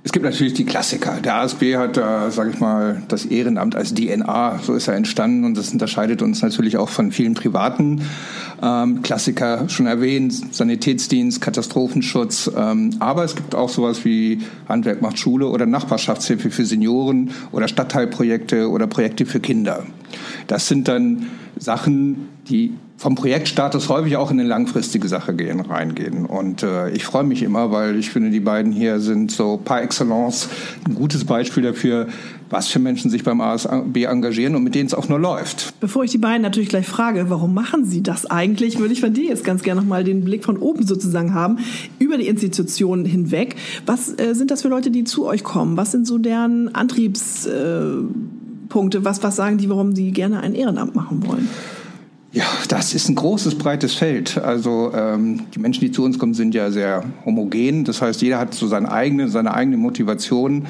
Es 0.06 0.12
gibt 0.12 0.24
natürlich 0.24 0.54
die 0.54 0.66
Klassiker. 0.66 1.20
Der 1.20 1.38
ASB 1.38 1.78
hat, 1.78 1.98
äh, 1.98 2.30
sage 2.30 2.52
ich 2.52 2.60
mal, 2.60 3.02
das 3.08 3.26
Ehrenamt 3.26 3.76
als 3.76 3.92
DNA, 3.92 4.60
so 4.62 4.76
ist 4.76 4.88
er 4.88 4.94
entstanden 4.94 5.46
und 5.46 5.58
das 5.58 5.74
unterscheidet 5.74 6.22
uns 6.22 6.44
natürlich 6.44 6.78
auch 6.78 6.90
von 6.90 7.12
vielen 7.12 7.34
privaten 7.34 8.04
ähm, 8.62 9.02
Klassiker, 9.02 9.68
schon 9.68 9.88
erwähnt, 9.88 10.54
Sanitätsdienst, 10.54 11.42
Katastrophenschutz. 11.42 12.52
Ähm, 12.56 12.92
aber 13.00 13.24
es 13.24 13.36
gibt 13.36 13.56
auch 13.56 13.70
sowas 13.70 14.06
wie 14.06 14.44
Handwerk 14.70 15.02
macht 15.02 15.18
Schule 15.18 15.48
oder 15.48 15.66
Nachbarschaftshilfe 15.66 16.52
für 16.52 16.66
Senioren 16.66 17.32
oder 17.52 17.68
Stadtteilprojekte 17.68 18.70
oder 18.70 18.86
Projekte 18.86 19.26
für 19.26 19.40
Kinder. 19.40 19.88
Das 20.46 20.68
sind 20.68 20.88
dann 20.88 21.32
Sachen, 21.58 22.30
die 22.48 22.74
vom 22.98 23.16
Projektstatus 23.16 23.90
häufig 23.90 24.16
auch 24.16 24.32
in 24.32 24.40
eine 24.40 24.48
langfristige 24.48 25.08
Sache 25.08 25.34
gehen, 25.34 25.60
reingehen. 25.60 26.26
Und 26.26 26.64
äh, 26.64 26.90
ich 26.92 27.04
freue 27.04 27.24
mich 27.24 27.44
immer, 27.44 27.72
weil 27.72 27.98
ich 27.98 28.10
finde, 28.10 28.30
die 28.30 28.40
beiden 28.40 28.72
hier 28.72 29.00
sind 29.00 29.32
so 29.32 29.60
par 29.64 29.82
excellence 29.82 30.48
ein 30.88 30.96
gutes 30.96 31.26
Beispiel 31.26 31.64
dafür, 31.64 32.08
was 32.50 32.68
für 32.68 32.80
Menschen 32.80 33.12
sich 33.12 33.24
beim 33.24 33.42
ASB 33.42 34.06
engagieren 34.06 34.56
und 34.56 34.64
mit 34.64 34.76
denen 34.76 34.88
es 34.88 34.94
auch 34.94 35.10
nur 35.10 35.20
läuft. 35.20 35.78
Bevor 35.82 36.06
ich 36.06 36.12
die 36.12 36.18
beiden 36.18 36.42
natürlich 36.42 36.70
gleich 36.70 36.88
frage, 36.88 37.30
warum 37.30 37.54
machen 37.54 37.84
sie 37.84 38.02
das 38.02 38.26
eigentlich, 38.26 38.80
würde 38.80 38.94
ich 38.94 39.02
von 39.02 39.14
dir 39.14 39.26
jetzt 39.26 39.44
ganz 39.44 39.62
gerne 39.62 39.82
nochmal 39.82 40.06
den 40.06 40.24
Blick 40.24 40.46
von 40.46 40.58
oben 40.58 40.86
sozusagen 40.86 41.34
haben, 41.34 41.58
über 42.00 42.18
die 42.18 42.28
Institutionen 42.28 43.04
hinweg. 43.04 43.56
Was 43.86 44.18
äh, 44.18 44.34
sind 44.36 44.52
das 44.52 44.62
für 44.62 44.70
Leute, 44.70 44.90
die 44.90 45.04
zu 45.04 45.26
euch 45.26 45.44
kommen? 45.44 45.76
Was 45.76 45.92
sind 45.92 46.08
so 46.08 46.18
deren 46.18 46.74
Antriebspunkte? 48.76 49.06
was, 49.06 49.24
was 49.24 49.36
sagen 49.36 49.58
die, 49.58 49.70
warum 49.70 49.96
sie 49.96 50.12
gerne 50.12 50.42
ein 50.42 50.54
Ehrenamt 50.54 50.96
machen 50.96 51.26
wollen? 51.26 51.48
Ja, 52.32 52.46
das 52.68 52.94
ist 52.94 53.08
ein 53.08 53.16
großes, 53.16 53.56
breites 53.56 53.96
Feld. 53.96 54.38
Also 54.38 54.92
ähm, 54.94 55.44
die 55.56 55.60
Menschen, 55.60 55.80
die 55.82 55.92
zu 55.92 56.04
uns 56.04 56.20
kommen, 56.20 56.34
sind 56.34 56.54
ja 56.54 56.70
sehr 56.70 57.04
homogen. 57.24 57.86
Das 57.86 58.02
heißt, 58.02 58.22
jeder 58.22 58.40
hat 58.40 58.54
so 58.54 58.68
seine 58.68 58.92
eigene, 58.92 59.30
seine 59.30 59.54
eigene 59.54 59.78
Motivation. 59.78 60.66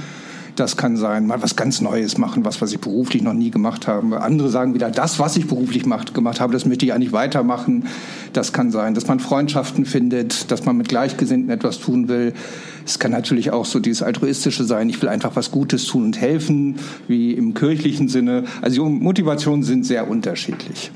Das 0.55 0.77
kann 0.77 0.95
sein, 0.95 1.27
mal 1.27 1.41
was 1.41 1.57
ganz 1.57 1.81
Neues 1.81 2.17
machen, 2.17 2.45
was, 2.45 2.62
was 2.62 2.71
ich 2.71 2.79
beruflich 2.79 3.21
noch 3.21 3.33
nie 3.33 3.51
gemacht 3.51 3.88
habe. 3.88 4.21
Andere 4.21 4.50
sagen 4.50 4.74
wieder, 4.74 4.89
das, 4.89 5.19
was 5.19 5.35
ich 5.35 5.47
beruflich 5.47 5.85
macht, 5.85 6.13
gemacht 6.13 6.39
habe, 6.39 6.53
das 6.53 6.65
möchte 6.65 6.85
ich 6.85 6.93
eigentlich 6.93 7.12
weitermachen. 7.12 7.88
Das 8.31 8.53
kann 8.53 8.71
sein, 8.71 8.93
dass 8.93 9.07
man 9.07 9.19
Freundschaften 9.19 9.85
findet, 9.85 10.51
dass 10.51 10.63
man 10.65 10.77
mit 10.77 10.88
Gleichgesinnten 10.88 11.50
etwas 11.50 11.79
tun 11.79 12.07
will. 12.07 12.33
Es 12.85 13.00
kann 13.00 13.12
natürlich 13.12 13.51
auch 13.51 13.65
so 13.65 13.79
dieses 13.79 14.01
altruistische 14.01 14.63
sein, 14.63 14.88
ich 14.89 15.01
will 15.01 15.09
einfach 15.09 15.35
was 15.35 15.51
Gutes 15.51 15.85
tun 15.88 16.05
und 16.05 16.21
helfen, 16.21 16.75
wie 17.07 17.33
im 17.33 17.53
kirchlichen 17.53 18.07
Sinne. 18.07 18.45
Also 18.62 18.85
die 18.85 18.89
Motivationen 18.89 19.63
sind 19.63 19.85
sehr 19.85 20.09
unterschiedlich. 20.09 20.91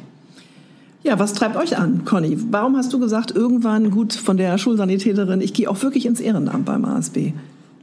Ja, 1.04 1.18
was 1.18 1.34
treibt 1.34 1.56
euch 1.56 1.78
an, 1.78 2.04
Conny? 2.06 2.38
Warum 2.52 2.76
hast 2.78 2.94
du 2.94 3.00
gesagt, 3.00 3.32
irgendwann 3.32 3.90
gut 3.90 4.14
von 4.14 4.38
der 4.38 4.58
Schulsanitäterin, 4.58 5.42
ich 5.42 5.54
gehe 5.54 5.70
auch 5.70 5.82
wirklich 5.82 6.06
ins 6.06 6.20
Ehrenamt 6.20 6.66
beim 6.66 6.86
ASB? 6.86 7.34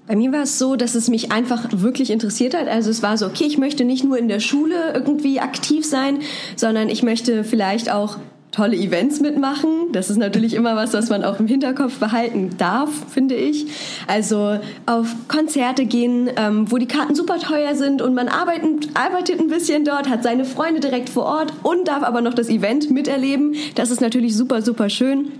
Bei 0.06 0.14
mir 0.14 0.32
war 0.32 0.42
es 0.42 0.58
so, 0.58 0.76
dass 0.76 0.94
es 0.94 1.08
mich 1.08 1.32
einfach 1.32 1.66
wirklich 1.72 2.10
interessiert 2.10 2.54
hat. 2.54 2.68
Also 2.68 2.90
es 2.90 3.02
war 3.02 3.18
so, 3.18 3.26
okay, 3.26 3.44
ich 3.44 3.58
möchte 3.58 3.84
nicht 3.84 4.04
nur 4.04 4.18
in 4.18 4.28
der 4.28 4.40
Schule 4.40 4.92
irgendwie 4.94 5.40
aktiv 5.40 5.84
sein, 5.84 6.20
sondern 6.54 6.88
ich 6.88 7.02
möchte 7.02 7.42
vielleicht 7.42 7.90
auch 7.90 8.18
tolle 8.52 8.76
Events 8.76 9.20
mitmachen. 9.20 9.92
Das 9.92 10.08
ist 10.08 10.16
natürlich 10.16 10.54
immer 10.54 10.76
was, 10.76 10.94
was 10.94 11.10
man 11.10 11.24
auch 11.24 11.38
im 11.40 11.46
Hinterkopf 11.46 11.98
behalten 11.98 12.50
darf, 12.56 12.88
finde 13.10 13.34
ich. 13.34 13.66
Also 14.06 14.58
auf 14.86 15.14
Konzerte 15.28 15.84
gehen, 15.84 16.30
ähm, 16.36 16.70
wo 16.70 16.78
die 16.78 16.86
Karten 16.86 17.14
super 17.14 17.38
teuer 17.38 17.74
sind 17.74 18.00
und 18.00 18.14
man 18.14 18.28
arbeitet, 18.28 18.90
arbeitet 18.94 19.40
ein 19.40 19.48
bisschen 19.48 19.84
dort, 19.84 20.08
hat 20.08 20.22
seine 20.22 20.44
Freunde 20.44 20.80
direkt 20.80 21.10
vor 21.10 21.24
Ort 21.24 21.52
und 21.64 21.88
darf 21.88 22.02
aber 22.02 22.22
noch 22.22 22.32
das 22.32 22.48
Event 22.48 22.90
miterleben. 22.90 23.56
Das 23.74 23.90
ist 23.90 24.00
natürlich 24.00 24.36
super, 24.36 24.62
super 24.62 24.88
schön. 24.88 25.32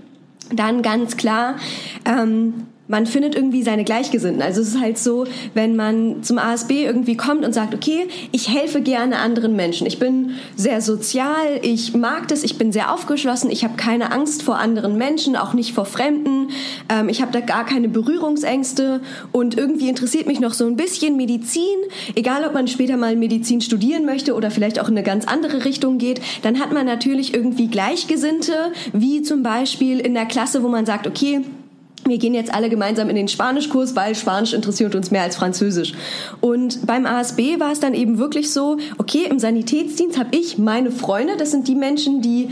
Dann 0.53 0.81
ganz 0.81 1.17
klar, 1.17 1.55
ähm, 2.05 2.53
man 2.87 3.05
findet 3.05 3.35
irgendwie 3.35 3.63
seine 3.63 3.83
Gleichgesinnten. 3.83 4.41
Also 4.41 4.61
es 4.61 4.69
ist 4.69 4.79
halt 4.79 4.97
so, 4.97 5.25
wenn 5.53 5.75
man 5.75 6.23
zum 6.23 6.37
ASB 6.37 6.71
irgendwie 6.83 7.17
kommt 7.17 7.45
und 7.45 7.53
sagt, 7.53 7.73
okay, 7.73 8.07
ich 8.31 8.49
helfe 8.49 8.81
gerne 8.81 9.17
anderen 9.17 9.55
Menschen. 9.55 9.87
Ich 9.87 9.99
bin 9.99 10.31
sehr 10.55 10.81
sozial, 10.81 11.59
ich 11.61 11.93
mag 11.93 12.27
das, 12.27 12.43
ich 12.43 12.57
bin 12.57 12.71
sehr 12.71 12.93
aufgeschlossen, 12.93 13.51
ich 13.51 13.63
habe 13.63 13.75
keine 13.75 14.11
Angst 14.11 14.43
vor 14.43 14.57
anderen 14.57 14.97
Menschen, 14.97 15.35
auch 15.35 15.53
nicht 15.53 15.73
vor 15.73 15.85
Fremden. 15.85 16.49
Ähm, 16.89 17.09
ich 17.09 17.21
habe 17.21 17.31
da 17.31 17.41
gar 17.41 17.65
keine 17.65 17.89
Berührungsängste 17.89 19.01
und 19.31 19.57
irgendwie 19.57 19.89
interessiert 19.89 20.27
mich 20.27 20.39
noch 20.39 20.53
so 20.53 20.65
ein 20.65 20.77
bisschen 20.77 21.17
Medizin. 21.17 21.77
Egal, 22.15 22.45
ob 22.45 22.53
man 22.53 22.67
später 22.67 22.97
mal 22.97 23.15
Medizin 23.15 23.61
studieren 23.61 24.05
möchte 24.05 24.33
oder 24.33 24.51
vielleicht 24.51 24.79
auch 24.79 24.87
in 24.87 24.97
eine 24.97 25.03
ganz 25.03 25.25
andere 25.25 25.65
Richtung 25.65 25.97
geht, 25.97 26.21
dann 26.41 26.59
hat 26.59 26.71
man 26.71 26.85
natürlich 26.85 27.33
irgendwie 27.33 27.67
Gleichgesinnte, 27.67 28.71
wie 28.93 29.21
zum 29.21 29.43
Beispiel 29.43 29.99
in 29.99 30.13
der 30.13 30.25
Klasse, 30.25 30.63
wo 30.63 30.69
man 30.69 30.85
sagt, 30.85 31.07
okay, 31.07 31.41
wir 32.05 32.17
gehen 32.17 32.33
jetzt 32.33 32.53
alle 32.53 32.69
gemeinsam 32.69 33.09
in 33.09 33.15
den 33.15 33.27
Spanischkurs, 33.27 33.95
weil 33.95 34.15
Spanisch 34.15 34.53
interessiert 34.53 34.95
uns 34.95 35.11
mehr 35.11 35.23
als 35.23 35.35
Französisch. 35.35 35.93
Und 36.39 36.85
beim 36.85 37.05
ASB 37.05 37.59
war 37.59 37.71
es 37.71 37.79
dann 37.79 37.93
eben 37.93 38.17
wirklich 38.17 38.51
so, 38.51 38.77
okay, 38.97 39.25
im 39.29 39.39
Sanitätsdienst 39.39 40.17
habe 40.17 40.29
ich 40.31 40.57
meine 40.57 40.91
Freunde, 40.91 41.35
das 41.37 41.51
sind 41.51 41.67
die 41.67 41.75
Menschen, 41.75 42.21
die 42.21 42.49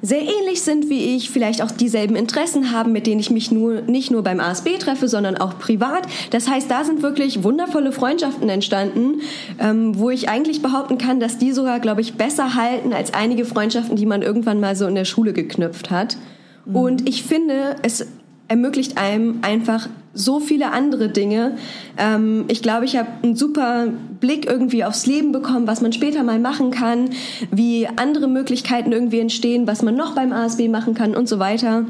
sehr 0.00 0.20
ähnlich 0.20 0.62
sind 0.62 0.90
wie 0.90 1.16
ich, 1.16 1.30
vielleicht 1.30 1.60
auch 1.60 1.70
dieselben 1.70 2.14
Interessen 2.14 2.70
haben, 2.70 2.92
mit 2.92 3.06
denen 3.06 3.20
ich 3.20 3.30
mich 3.30 3.50
nur, 3.50 3.82
nicht 3.82 4.10
nur 4.10 4.22
beim 4.22 4.38
ASB 4.38 4.78
treffe, 4.78 5.08
sondern 5.08 5.36
auch 5.36 5.58
privat. 5.58 6.06
Das 6.30 6.48
heißt, 6.48 6.70
da 6.70 6.84
sind 6.84 7.02
wirklich 7.02 7.42
wundervolle 7.42 7.90
Freundschaften 7.90 8.48
entstanden, 8.48 9.22
ähm, 9.58 9.98
wo 9.98 10.10
ich 10.10 10.28
eigentlich 10.28 10.62
behaupten 10.62 10.98
kann, 10.98 11.18
dass 11.18 11.38
die 11.38 11.52
sogar, 11.52 11.80
glaube 11.80 12.00
ich, 12.00 12.14
besser 12.14 12.54
halten 12.54 12.92
als 12.92 13.12
einige 13.12 13.44
Freundschaften, 13.44 13.96
die 13.96 14.06
man 14.06 14.22
irgendwann 14.22 14.60
mal 14.60 14.76
so 14.76 14.86
in 14.86 14.94
der 14.94 15.04
Schule 15.04 15.32
geknüpft 15.32 15.90
hat. 15.90 16.16
Mhm. 16.64 16.76
Und 16.76 17.08
ich 17.08 17.24
finde, 17.24 17.76
es 17.82 18.06
ermöglicht 18.48 18.98
einem 18.98 19.38
einfach 19.42 19.88
so 20.14 20.40
viele 20.40 20.72
andere 20.72 21.08
Dinge. 21.08 21.56
Ähm, 21.96 22.44
ich 22.48 22.62
glaube, 22.62 22.84
ich 22.84 22.96
habe 22.96 23.08
einen 23.22 23.36
super 23.36 23.88
Blick 24.20 24.46
irgendwie 24.46 24.84
aufs 24.84 25.06
Leben 25.06 25.32
bekommen, 25.32 25.66
was 25.66 25.80
man 25.80 25.92
später 25.92 26.24
mal 26.24 26.38
machen 26.38 26.70
kann, 26.70 27.10
wie 27.52 27.86
andere 27.86 28.26
Möglichkeiten 28.26 28.92
irgendwie 28.92 29.20
entstehen, 29.20 29.66
was 29.66 29.82
man 29.82 29.94
noch 29.94 30.14
beim 30.14 30.32
ASB 30.32 30.68
machen 30.68 30.94
kann 30.94 31.14
und 31.14 31.28
so 31.28 31.38
weiter. 31.38 31.84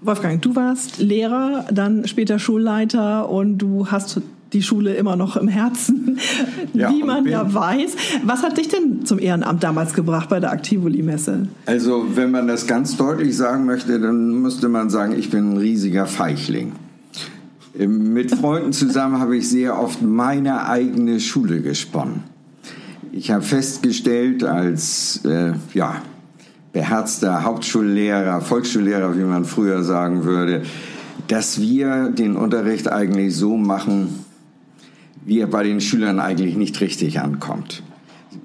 Wolfgang, 0.00 0.42
du 0.42 0.54
warst 0.54 0.98
Lehrer, 0.98 1.64
dann 1.70 2.06
später 2.06 2.38
Schulleiter 2.38 3.30
und 3.30 3.58
du 3.58 3.90
hast 3.90 4.20
die 4.54 4.62
Schule 4.62 4.94
immer 4.94 5.16
noch 5.16 5.36
im 5.36 5.48
Herzen, 5.48 6.18
ja, 6.72 6.90
wie 6.90 7.02
man 7.02 7.26
ja 7.26 7.52
weiß. 7.52 7.96
Was 8.24 8.42
hat 8.42 8.56
dich 8.56 8.68
denn 8.68 9.04
zum 9.04 9.18
Ehrenamt 9.18 9.62
damals 9.62 9.92
gebracht 9.92 10.28
bei 10.30 10.40
der 10.40 10.52
Aktivoli-Messe? 10.52 11.48
Also, 11.66 12.06
wenn 12.14 12.30
man 12.30 12.46
das 12.48 12.66
ganz 12.66 12.96
deutlich 12.96 13.36
sagen 13.36 13.66
möchte, 13.66 14.00
dann 14.00 14.40
müsste 14.40 14.68
man 14.68 14.88
sagen, 14.88 15.14
ich 15.18 15.30
bin 15.30 15.52
ein 15.52 15.56
riesiger 15.58 16.06
Feichling. 16.06 16.72
Mit 17.76 18.30
Freunden 18.30 18.72
zusammen 18.72 19.18
habe 19.18 19.36
ich 19.36 19.48
sehr 19.48 19.78
oft 19.78 20.00
meine 20.00 20.66
eigene 20.66 21.18
Schule 21.18 21.60
gesponnen. 21.60 22.22
Ich 23.10 23.32
habe 23.32 23.42
festgestellt, 23.42 24.44
als 24.44 25.24
äh, 25.24 25.52
ja, 25.72 26.02
beherzter 26.72 27.44
Hauptschullehrer, 27.44 28.40
Volksschullehrer, 28.40 29.16
wie 29.16 29.24
man 29.24 29.44
früher 29.44 29.82
sagen 29.82 30.24
würde, 30.24 30.62
dass 31.28 31.60
wir 31.60 32.10
den 32.10 32.36
Unterricht 32.36 32.90
eigentlich 32.90 33.34
so 33.34 33.56
machen, 33.56 34.23
wie 35.24 35.40
er 35.40 35.46
bei 35.46 35.62
den 35.62 35.80
Schülern 35.80 36.20
eigentlich 36.20 36.56
nicht 36.56 36.80
richtig 36.80 37.20
ankommt. 37.20 37.82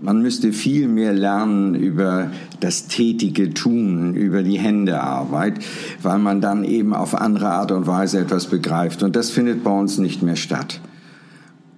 Man 0.02 0.22
müsste 0.22 0.54
viel 0.54 0.88
mehr 0.88 1.14
lernen 1.14 1.76
über 1.76 2.32
das 2.60 2.88
tätige 2.88 3.54
Tun, 3.54 4.14
über 4.14 4.44
die 4.44 4.60
Händearbeit, 4.60 5.60
weil 6.02 6.20
man 6.20 6.42
dann 6.42 6.64
eben 6.64 6.94
auf 6.94 7.16
andere 7.16 7.50
Art 7.50 7.72
und 7.72 7.88
Weise 7.88 8.20
etwas 8.20 8.48
begreift. 8.48 9.04
Und 9.04 9.16
das 9.16 9.32
findet 9.32 9.64
bei 9.64 9.72
uns 9.72 9.98
nicht 9.98 10.22
mehr 10.22 10.36
statt. 10.36 10.80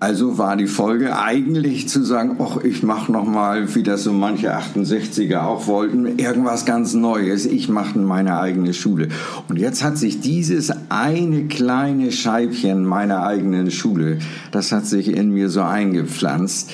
Also 0.01 0.39
war 0.39 0.57
die 0.57 0.65
Folge 0.65 1.15
eigentlich 1.15 1.87
zu 1.87 2.03
sagen, 2.03 2.37
ach, 2.39 2.57
ich 2.63 2.81
mache 2.81 3.11
noch 3.11 3.23
mal, 3.23 3.75
wie 3.75 3.83
das 3.83 4.01
so 4.01 4.11
manche 4.11 4.51
68er 4.51 5.41
auch 5.43 5.67
wollten, 5.67 6.17
irgendwas 6.17 6.65
ganz 6.65 6.95
Neues. 6.95 7.45
Ich 7.45 7.69
mache 7.69 7.99
meine 7.99 8.39
eigene 8.39 8.73
Schule. 8.73 9.09
Und 9.47 9.59
jetzt 9.59 9.83
hat 9.83 9.99
sich 9.99 10.19
dieses 10.19 10.73
eine 10.89 11.45
kleine 11.45 12.11
Scheibchen 12.11 12.83
meiner 12.83 13.21
eigenen 13.23 13.69
Schule, 13.69 14.17
das 14.49 14.71
hat 14.71 14.87
sich 14.87 15.07
in 15.07 15.29
mir 15.29 15.49
so 15.49 15.61
eingepflanzt. 15.61 16.71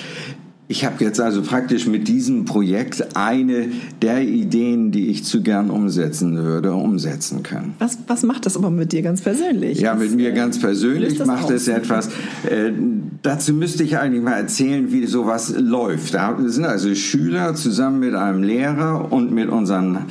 Ich 0.70 0.84
habe 0.84 1.02
jetzt 1.02 1.22
also 1.22 1.42
praktisch 1.44 1.88
mit 1.88 2.10
diesem 2.10 2.44
Projekt 2.44 3.16
eine 3.16 3.70
der 4.02 4.24
Ideen, 4.24 4.92
die 4.92 5.08
ich 5.08 5.24
zu 5.24 5.42
gern 5.42 5.70
umsetzen 5.70 6.36
würde, 6.38 6.74
umsetzen 6.74 7.42
können. 7.42 7.76
Was, 7.80 7.98
was 8.08 8.24
macht 8.24 8.46
das 8.46 8.58
aber 8.58 8.70
mit 8.70 8.92
dir 8.92 9.02
ganz 9.02 9.22
persönlich? 9.22 9.80
Ja, 9.80 9.96
mit 9.96 10.14
mir 10.14 10.34
ganz 10.34 10.60
persönlich 10.60 11.26
macht 11.26 11.50
es 11.52 11.70
etwas. 11.70 12.10
Äh, 12.50 12.74
dazu 13.22 13.54
müsste 13.54 13.84
ich 13.84 13.98
eigentlich 13.98 14.22
mal 14.22 14.34
erzählen, 14.34 14.92
wie 14.92 15.06
sowas 15.06 15.54
läuft. 15.58 16.14
Da 16.16 16.38
sind 16.48 16.66
also 16.66 16.94
Schüler 16.96 17.56
zusammen 17.56 18.02
mit 18.02 18.14
einem 18.14 18.44
Lehrer 18.44 19.10
und 19.10 19.32
mit 19.32 19.50
unseren 19.50 20.08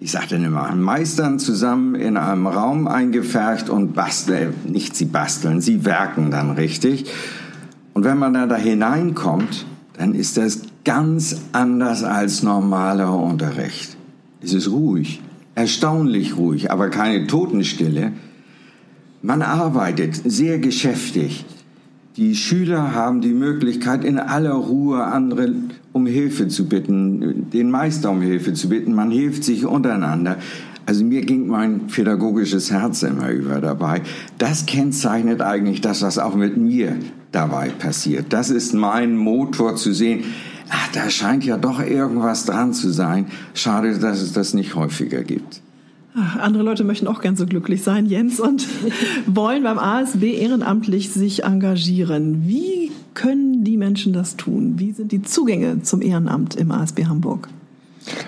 ich 0.00 0.10
sagte 0.10 0.34
immer, 0.34 0.74
Meistern 0.74 1.38
zusammen 1.38 1.94
in 1.94 2.16
einem 2.16 2.48
Raum 2.48 2.88
eingefercht 2.88 3.70
und 3.70 3.92
basteln, 3.92 4.52
nicht 4.66 4.96
sie 4.96 5.04
basteln, 5.04 5.60
sie 5.60 5.84
werken 5.84 6.32
dann 6.32 6.50
richtig. 6.50 7.04
Und 7.94 8.02
wenn 8.02 8.18
man 8.18 8.34
da, 8.34 8.46
da 8.46 8.56
hineinkommt, 8.56 9.64
dann 9.94 10.14
ist 10.14 10.36
das 10.36 10.62
ganz 10.84 11.36
anders 11.52 12.02
als 12.02 12.42
normaler 12.42 13.12
Unterricht. 13.12 13.96
Es 14.42 14.52
ist 14.52 14.70
ruhig, 14.70 15.20
erstaunlich 15.54 16.36
ruhig, 16.36 16.70
aber 16.70 16.88
keine 16.88 17.26
Totenstille. 17.26 18.12
Man 19.22 19.42
arbeitet 19.42 20.20
sehr 20.24 20.58
geschäftig. 20.58 21.44
Die 22.16 22.34
Schüler 22.34 22.94
haben 22.94 23.20
die 23.20 23.32
Möglichkeit, 23.32 24.04
in 24.04 24.18
aller 24.18 24.52
Ruhe 24.52 25.04
andere 25.04 25.54
um 25.92 26.06
Hilfe 26.06 26.48
zu 26.48 26.68
bitten, 26.68 27.50
den 27.50 27.70
Meister 27.70 28.10
um 28.10 28.20
Hilfe 28.20 28.52
zu 28.54 28.68
bitten. 28.68 28.94
Man 28.94 29.10
hilft 29.10 29.44
sich 29.44 29.64
untereinander. 29.64 30.38
Also 30.84 31.04
mir 31.04 31.22
ging 31.22 31.46
mein 31.46 31.86
pädagogisches 31.86 32.70
Herz 32.70 33.02
immer 33.02 33.30
über 33.30 33.60
dabei. 33.60 34.02
Das 34.38 34.66
kennzeichnet 34.66 35.40
eigentlich 35.40 35.80
das, 35.80 36.02
was 36.02 36.18
auch 36.18 36.34
mit 36.34 36.56
mir 36.56 36.96
dabei 37.32 37.70
passiert. 37.70 38.26
Das 38.32 38.50
ist 38.50 38.74
mein 38.74 39.16
Motor 39.16 39.76
zu 39.76 39.92
sehen. 39.92 40.24
Ach, 40.70 40.88
da 40.92 41.10
scheint 41.10 41.44
ja 41.44 41.56
doch 41.56 41.80
irgendwas 41.80 42.46
dran 42.46 42.72
zu 42.72 42.90
sein. 42.90 43.26
Schade, 43.54 43.98
dass 43.98 44.20
es 44.20 44.32
das 44.32 44.54
nicht 44.54 44.74
häufiger 44.74 45.22
gibt. 45.22 45.60
Ach, 46.14 46.36
andere 46.36 46.62
Leute 46.62 46.84
möchten 46.84 47.06
auch 47.06 47.20
gern 47.22 47.36
so 47.36 47.46
glücklich 47.46 47.82
sein, 47.82 48.06
Jens, 48.06 48.38
und 48.38 48.66
wollen 49.26 49.62
beim 49.62 49.78
ASB 49.78 50.24
ehrenamtlich 50.34 51.10
sich 51.10 51.44
engagieren. 51.44 52.44
Wie 52.46 52.90
können 53.14 53.64
die 53.64 53.76
Menschen 53.76 54.12
das 54.12 54.36
tun? 54.36 54.74
Wie 54.76 54.92
sind 54.92 55.12
die 55.12 55.22
Zugänge 55.22 55.82
zum 55.82 56.02
Ehrenamt 56.02 56.54
im 56.54 56.70
ASB 56.70 57.06
Hamburg? 57.06 57.48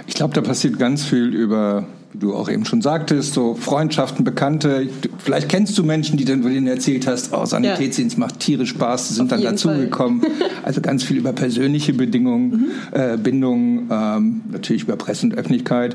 Ich 0.07 0.15
glaube, 0.15 0.35
da 0.35 0.41
passiert 0.41 0.79
ganz 0.79 1.05
viel 1.05 1.35
über 1.35 1.87
wie 2.15 2.19
du 2.19 2.35
auch 2.35 2.49
eben 2.49 2.65
schon 2.65 2.81
sagtest, 2.81 3.35
so 3.35 3.55
Freundschaften, 3.55 4.25
Bekannte. 4.25 4.89
Vielleicht 5.19 5.49
kennst 5.49 5.77
du 5.77 5.83
Menschen, 5.83 6.17
die 6.17 6.25
dann, 6.25 6.43
du 6.43 6.49
denen 6.49 6.69
erzählt 6.69 7.09
hast, 7.09 7.35
oh, 7.35 7.45
Sanitätsdienst 7.45 8.17
ja. 8.17 8.21
macht 8.21 8.39
tierisch 8.39 8.71
Spaß, 8.71 9.09
die 9.09 9.15
sind 9.15 9.25
Auf 9.25 9.31
dann 9.31 9.43
dazugekommen. 9.43 10.23
Also 10.63 10.81
ganz 10.81 11.05
viel 11.05 11.19
über 11.19 11.35
persönliche 11.35 11.93
Bedingungen, 11.93 12.51
mhm. 12.51 12.67
äh, 12.93 13.19
Bindungen, 13.19 13.87
ähm, 13.91 14.41
natürlich 14.51 14.85
über 14.85 14.97
Presse 14.97 15.27
und 15.27 15.35
Öffentlichkeit 15.35 15.95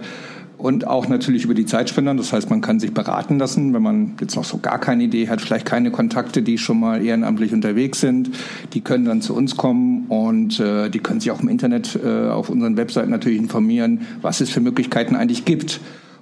und 0.59 0.85
auch 0.85 1.07
natürlich 1.07 1.45
über 1.45 1.55
die 1.55 1.65
Zeitspender. 1.65 2.13
Das 2.13 2.33
heißt, 2.33 2.51
man 2.51 2.61
kann 2.61 2.79
sich 2.79 2.93
beraten 2.93 3.39
lassen, 3.39 3.73
wenn 3.73 3.81
man 3.81 4.15
jetzt 4.21 4.35
noch 4.35 4.43
so 4.43 4.59
gar 4.59 4.77
keine 4.77 5.05
Idee 5.05 5.27
hat, 5.27 5.41
vielleicht 5.41 5.65
keine 5.65 5.89
Kontakte, 5.89 6.43
die 6.43 6.59
schon 6.59 6.79
mal 6.79 7.03
ehrenamtlich 7.03 7.51
unterwegs 7.51 7.99
sind. 7.99 8.29
Die 8.73 8.81
können 8.81 9.05
dann 9.05 9.21
zu 9.21 9.33
uns 9.33 9.57
kommen 9.57 10.05
und 10.09 10.59
äh, 10.59 10.89
die 10.89 10.99
können 10.99 11.19
sich 11.19 11.31
auch 11.31 11.41
im 11.41 11.49
Internet 11.49 11.97
äh, 12.03 12.27
auf 12.29 12.49
unseren 12.49 12.77
Webseiten 12.77 13.09
natürlich 13.09 13.39
informieren, 13.39 14.01
was 14.21 14.39
es 14.39 14.51
für 14.51 14.61
Möglichkeiten 14.61 15.15
eigentlich 15.15 15.45
gibt 15.45 15.79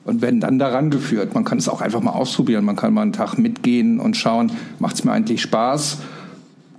und 0.08 0.22
werden 0.22 0.40
dann 0.40 0.58
daran 0.58 0.90
geführt. 0.90 1.36
Man 1.36 1.44
kann 1.44 1.58
es 1.58 1.68
auch 1.68 1.82
einfach 1.82 2.02
mal 2.02 2.14
ausprobieren. 2.14 2.64
Man 2.64 2.78
kann 2.78 2.94
mal 2.94 3.02
einen 3.02 3.14
Tag 3.14 3.38
mitgehen 3.38 4.00
und 4.00 4.16
schauen, 4.16 4.52
macht 4.80 4.96
es 4.96 5.04
mir 5.04 5.12
eigentlich 5.12 5.42
Spaß 5.42 5.98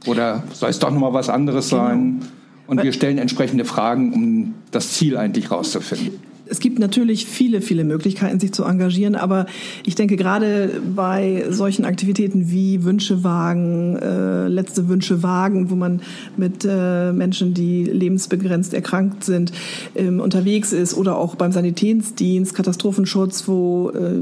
oder 0.07 0.43
soll 0.53 0.71
es 0.71 0.79
doch 0.79 0.91
noch 0.91 0.99
mal 0.99 1.13
was 1.13 1.29
anderes 1.29 1.69
genau. 1.69 1.85
sein? 1.85 2.23
Und 2.67 2.83
wir 2.83 2.93
stellen 2.93 3.19
entsprechende 3.19 3.65
Fragen, 3.65 4.13
um 4.13 4.55
das 4.71 4.95
Ziel 4.95 5.17
eigentlich 5.17 5.51
rauszufinden. 5.51 6.21
Es 6.51 6.61
gibt 6.61 6.79
natürlich 6.79 7.27
viele, 7.27 7.61
viele 7.61 7.85
Möglichkeiten, 7.85 8.41
sich 8.41 8.53
zu 8.53 8.65
engagieren, 8.65 9.15
aber 9.15 9.47
ich 9.85 9.95
denke 9.95 10.17
gerade 10.17 10.81
bei 10.95 11.45
solchen 11.51 11.85
Aktivitäten 11.85 12.51
wie 12.51 12.85
Wünschewagen, 12.85 13.97
äh, 13.97 14.49
letzte 14.49 14.89
Wünschewagen, 14.89 15.71
wo 15.71 15.75
man 15.75 16.01
mit 16.37 16.67
äh, 16.69 17.13
Menschen, 17.13 17.55
die 17.55 17.85
lebensbegrenzt 17.85 18.75
erkrankt 18.75 19.25
sind, 19.25 19.53
ähm, 19.95 20.21
unterwegs 20.21 20.73
ist 20.73 20.95
oder 20.95 21.17
auch 21.19 21.35
beim 21.35 21.53
Sanitätsdienst, 21.53 22.55
Katastrophenschutz, 22.55 23.47
wo 23.47 23.91
äh, 23.91 24.19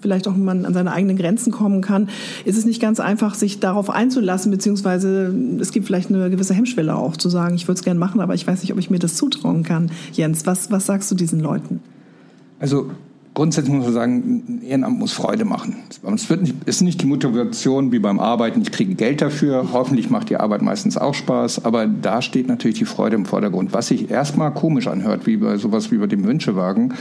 vielleicht 0.00 0.28
auch 0.28 0.36
man 0.36 0.64
an 0.64 0.74
seine 0.74 0.92
eigenen 0.92 1.16
Grenzen 1.16 1.52
kommen 1.52 1.80
kann, 1.80 2.08
ist 2.44 2.58
es 2.58 2.64
nicht 2.64 2.80
ganz 2.80 3.00
einfach, 3.00 3.34
sich 3.34 3.60
darauf 3.60 3.90
einzulassen, 3.90 4.50
beziehungsweise 4.50 5.34
es 5.60 5.72
gibt 5.72 5.86
vielleicht 5.86 6.10
eine 6.10 6.28
gewisse 6.30 6.54
Hemmschwelle 6.54 6.96
auch 6.96 7.16
zu 7.16 7.28
sagen, 7.28 7.54
ich 7.54 7.68
würde 7.68 7.78
es 7.78 7.84
gerne 7.84 8.00
machen, 8.00 8.20
aber 8.20 8.34
ich 8.34 8.46
weiß 8.46 8.62
nicht, 8.62 8.72
ob 8.72 8.78
ich 8.78 8.90
mir 8.90 8.98
das 8.98 9.14
zutrauen 9.14 9.62
kann. 9.62 9.90
Jens, 10.12 10.46
was, 10.46 10.70
was 10.70 10.86
sagst 10.86 11.10
du 11.10 11.14
diesen 11.14 11.40
Leuten? 11.40 11.61
Also 12.60 12.90
grundsätzlich 13.34 13.74
muss 13.74 13.86
man 13.86 13.94
sagen, 13.94 14.42
ein 14.48 14.62
Ehrenamt 14.62 14.98
muss 14.98 15.12
Freude 15.12 15.44
machen. 15.44 15.76
Es 16.14 16.28
wird 16.30 16.42
nicht, 16.42 16.54
ist 16.66 16.82
nicht 16.82 17.02
die 17.02 17.06
Motivation 17.06 17.92
wie 17.92 17.98
beim 17.98 18.20
Arbeiten, 18.20 18.62
ich 18.62 18.70
kriege 18.70 18.94
Geld 18.94 19.20
dafür. 19.20 19.68
Hoffentlich 19.72 20.10
macht 20.10 20.30
die 20.30 20.36
Arbeit 20.36 20.62
meistens 20.62 20.96
auch 20.96 21.14
Spaß, 21.14 21.64
aber 21.64 21.86
da 21.86 22.22
steht 22.22 22.48
natürlich 22.48 22.78
die 22.78 22.84
Freude 22.84 23.16
im 23.16 23.24
Vordergrund. 23.24 23.72
Was 23.72 23.88
sich 23.88 24.10
erstmal 24.10 24.52
komisch 24.52 24.86
anhört, 24.86 25.26
wie 25.26 25.36
bei 25.36 25.56
sowas 25.56 25.90
wie 25.90 25.98
bei 25.98 26.06
dem 26.06 26.24
Wünschewagen, 26.24 26.94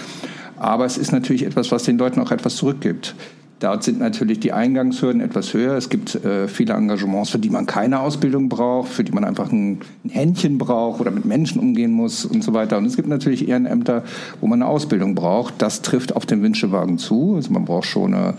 aber 0.58 0.86
es 0.86 0.98
ist 0.98 1.12
natürlich 1.12 1.44
etwas, 1.44 1.72
was 1.72 1.84
den 1.84 1.98
Leuten 1.98 2.20
auch 2.20 2.32
etwas 2.32 2.56
zurückgibt. 2.56 3.16
Dort 3.62 3.84
sind 3.84 4.00
natürlich 4.00 4.40
die 4.40 4.54
Eingangshürden 4.54 5.22
etwas 5.22 5.54
höher. 5.54 5.76
Es 5.78 5.90
gibt 5.90 6.16
äh, 6.26 6.48
viele 6.48 6.74
Engagements, 6.74 7.30
für 7.30 7.38
die 7.38 7.52
man 7.52 7.68
keine 7.68 8.00
Ausbildung 8.00 8.50
braucht, 8.50 8.90
für 8.90 9.04
die 9.04 9.12
man 9.12 9.24
einfach 9.24 9.52
ein, 9.52 9.82
ein, 10.04 10.10
Händchen 10.10 10.58
braucht 10.58 11.00
oder 11.00 11.12
mit 11.12 11.26
Menschen 11.26 11.62
umgehen 11.62 11.92
muss 11.92 12.26
und 12.26 12.44
so 12.44 12.56
weiter. 12.56 12.80
Und 12.80 12.86
es 12.86 12.96
gibt 12.96 13.08
natürlich 13.08 13.48
Ehrenämter, 13.48 14.04
wo 14.40 14.48
man 14.48 14.64
eine 14.64 14.72
Ausbildung 14.72 15.14
braucht. 15.14 15.62
Das 15.62 15.84
trifft 15.84 16.16
auf 16.16 16.26
den 16.26 16.42
Wünschewagen 16.42 16.98
zu. 16.98 17.36
Also 17.36 17.54
man 17.54 17.66
braucht 17.66 17.86
schon 17.86 18.16
eine 18.16 18.34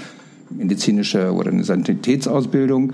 medizinische 0.51 1.33
oder 1.33 1.53
eine 1.53 1.63
Sanitätsausbildung. 1.63 2.93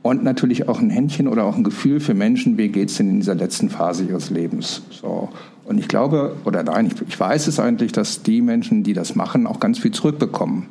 Und 0.00 0.24
natürlich 0.24 0.70
auch 0.70 0.80
ein 0.80 0.88
Händchen 0.88 1.28
oder 1.28 1.44
auch 1.44 1.56
ein 1.56 1.64
Gefühl 1.64 2.00
für 2.00 2.14
Menschen, 2.14 2.56
wie 2.56 2.68
geht 2.68 2.88
es 2.88 2.96
denn 2.96 3.10
in 3.10 3.16
dieser 3.20 3.34
letzten 3.34 3.68
Phase 3.68 4.04
ihres 4.04 4.30
Lebens. 4.30 4.80
So. 4.88 5.28
Und 5.66 5.76
ich 5.76 5.88
glaube, 5.88 6.34
oder 6.46 6.62
nein, 6.62 6.86
ich, 6.86 6.94
ich 7.06 7.20
weiß 7.20 7.46
es 7.46 7.60
eigentlich, 7.60 7.92
dass 7.92 8.22
die 8.22 8.40
Menschen, 8.40 8.84
die 8.84 8.94
das 8.94 9.14
machen, 9.14 9.46
auch 9.46 9.60
ganz 9.60 9.78
viel 9.78 9.90
zurückbekommen. 9.90 10.68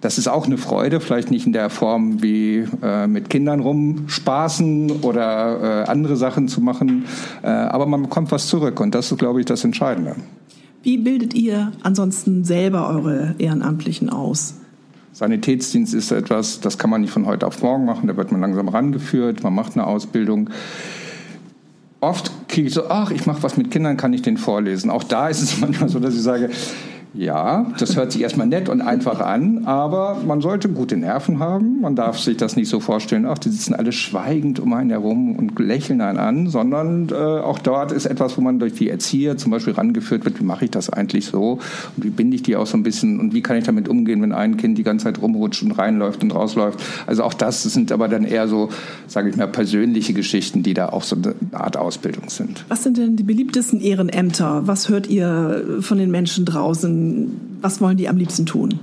Das 0.00 0.16
ist 0.16 0.28
auch 0.28 0.46
eine 0.46 0.56
Freude, 0.56 1.00
vielleicht 1.00 1.30
nicht 1.30 1.46
in 1.46 1.52
der 1.52 1.68
Form 1.68 2.22
wie 2.22 2.64
äh, 2.82 3.06
mit 3.06 3.28
Kindern 3.28 3.60
rumspaßen 3.60 5.02
oder 5.02 5.84
äh, 5.84 5.90
andere 5.90 6.16
Sachen 6.16 6.48
zu 6.48 6.62
machen, 6.62 7.04
äh, 7.42 7.48
aber 7.48 7.86
man 7.86 8.02
bekommt 8.02 8.32
was 8.32 8.46
zurück 8.46 8.80
und 8.80 8.94
das 8.94 9.12
ist, 9.12 9.18
glaube 9.18 9.40
ich, 9.40 9.46
das 9.46 9.62
Entscheidende. 9.62 10.16
Wie 10.82 10.96
bildet 10.96 11.34
ihr 11.34 11.72
ansonsten 11.82 12.44
selber 12.44 12.88
eure 12.88 13.34
Ehrenamtlichen 13.38 14.08
aus? 14.08 14.54
Sanitätsdienst 15.12 15.92
ist 15.92 16.12
etwas, 16.12 16.60
das 16.60 16.78
kann 16.78 16.88
man 16.88 17.02
nicht 17.02 17.12
von 17.12 17.26
heute 17.26 17.46
auf 17.46 17.62
morgen 17.62 17.84
machen, 17.84 18.08
da 18.08 18.16
wird 18.16 18.32
man 18.32 18.40
langsam 18.40 18.68
rangeführt, 18.68 19.42
man 19.42 19.54
macht 19.54 19.74
eine 19.74 19.86
Ausbildung 19.86 20.48
oft 22.00 22.48
kriege 22.48 22.68
ich 22.68 22.74
so, 22.74 22.88
ach, 22.88 23.10
ich 23.10 23.26
mache 23.26 23.42
was 23.42 23.56
mit 23.56 23.70
Kindern, 23.70 23.96
kann 23.96 24.12
ich 24.12 24.22
den 24.22 24.36
vorlesen. 24.36 24.90
Auch 24.90 25.04
da 25.04 25.28
ist 25.28 25.42
es 25.42 25.58
manchmal 25.60 25.88
so, 25.88 26.00
dass 26.00 26.14
ich 26.14 26.22
sage, 26.22 26.50
ja, 27.12 27.66
das 27.78 27.96
hört 27.96 28.12
sich 28.12 28.22
erstmal 28.22 28.46
nett 28.46 28.68
und 28.68 28.80
einfach 28.80 29.20
an, 29.20 29.64
aber 29.64 30.18
man 30.24 30.40
sollte 30.40 30.68
gute 30.68 30.96
Nerven 30.96 31.40
haben. 31.40 31.80
Man 31.80 31.96
darf 31.96 32.18
sich 32.20 32.36
das 32.36 32.54
nicht 32.54 32.68
so 32.68 32.78
vorstellen, 32.78 33.26
ach, 33.26 33.38
die 33.38 33.48
sitzen 33.48 33.74
alle 33.74 33.90
schweigend 33.90 34.60
um 34.60 34.72
einen 34.72 34.90
herum 34.90 35.34
und 35.34 35.58
lächeln 35.58 36.00
einen 36.00 36.18
an, 36.18 36.46
sondern 36.48 37.08
äh, 37.08 37.14
auch 37.14 37.58
dort 37.58 37.90
ist 37.90 38.06
etwas, 38.06 38.36
wo 38.36 38.42
man 38.42 38.60
durch 38.60 38.74
die 38.74 38.88
Erzieher 38.88 39.36
zum 39.36 39.50
Beispiel 39.50 39.72
rangeführt 39.72 40.24
wird, 40.24 40.38
wie 40.40 40.44
mache 40.44 40.66
ich 40.66 40.70
das 40.70 40.88
eigentlich 40.88 41.26
so 41.26 41.58
und 41.96 42.04
wie 42.04 42.10
binde 42.10 42.36
ich 42.36 42.42
die 42.42 42.54
auch 42.54 42.66
so 42.66 42.76
ein 42.76 42.84
bisschen 42.84 43.18
und 43.18 43.34
wie 43.34 43.42
kann 43.42 43.56
ich 43.56 43.64
damit 43.64 43.88
umgehen, 43.88 44.22
wenn 44.22 44.32
ein 44.32 44.56
Kind 44.56 44.78
die 44.78 44.84
ganze 44.84 45.04
Zeit 45.04 45.20
rumrutscht 45.20 45.62
und 45.64 45.72
reinläuft 45.72 46.22
und 46.22 46.32
rausläuft. 46.32 46.80
Also 47.06 47.24
auch 47.24 47.34
das 47.34 47.64
sind 47.64 47.90
aber 47.90 48.06
dann 48.06 48.24
eher 48.24 48.46
so, 48.46 48.68
sage 49.08 49.30
ich 49.30 49.36
mal, 49.36 49.48
persönliche 49.48 50.12
Geschichten, 50.12 50.62
die 50.62 50.74
da 50.74 50.90
auch 50.90 51.02
so 51.02 51.16
eine 51.16 51.34
Art 51.52 51.76
Ausbildung 51.76 52.28
sind. 52.28 52.64
Was 52.68 52.84
sind 52.84 52.98
denn 52.98 53.16
die 53.16 53.24
beliebtesten 53.24 53.80
Ehrenämter? 53.80 54.62
Was 54.66 54.88
hört 54.88 55.08
ihr 55.08 55.64
von 55.80 55.98
den 55.98 56.12
Menschen 56.12 56.44
draußen? 56.44 56.99
Was 57.60 57.80
wollen 57.80 57.96
die 57.96 58.08
am 58.08 58.16
liebsten 58.16 58.46
tun? 58.46 58.80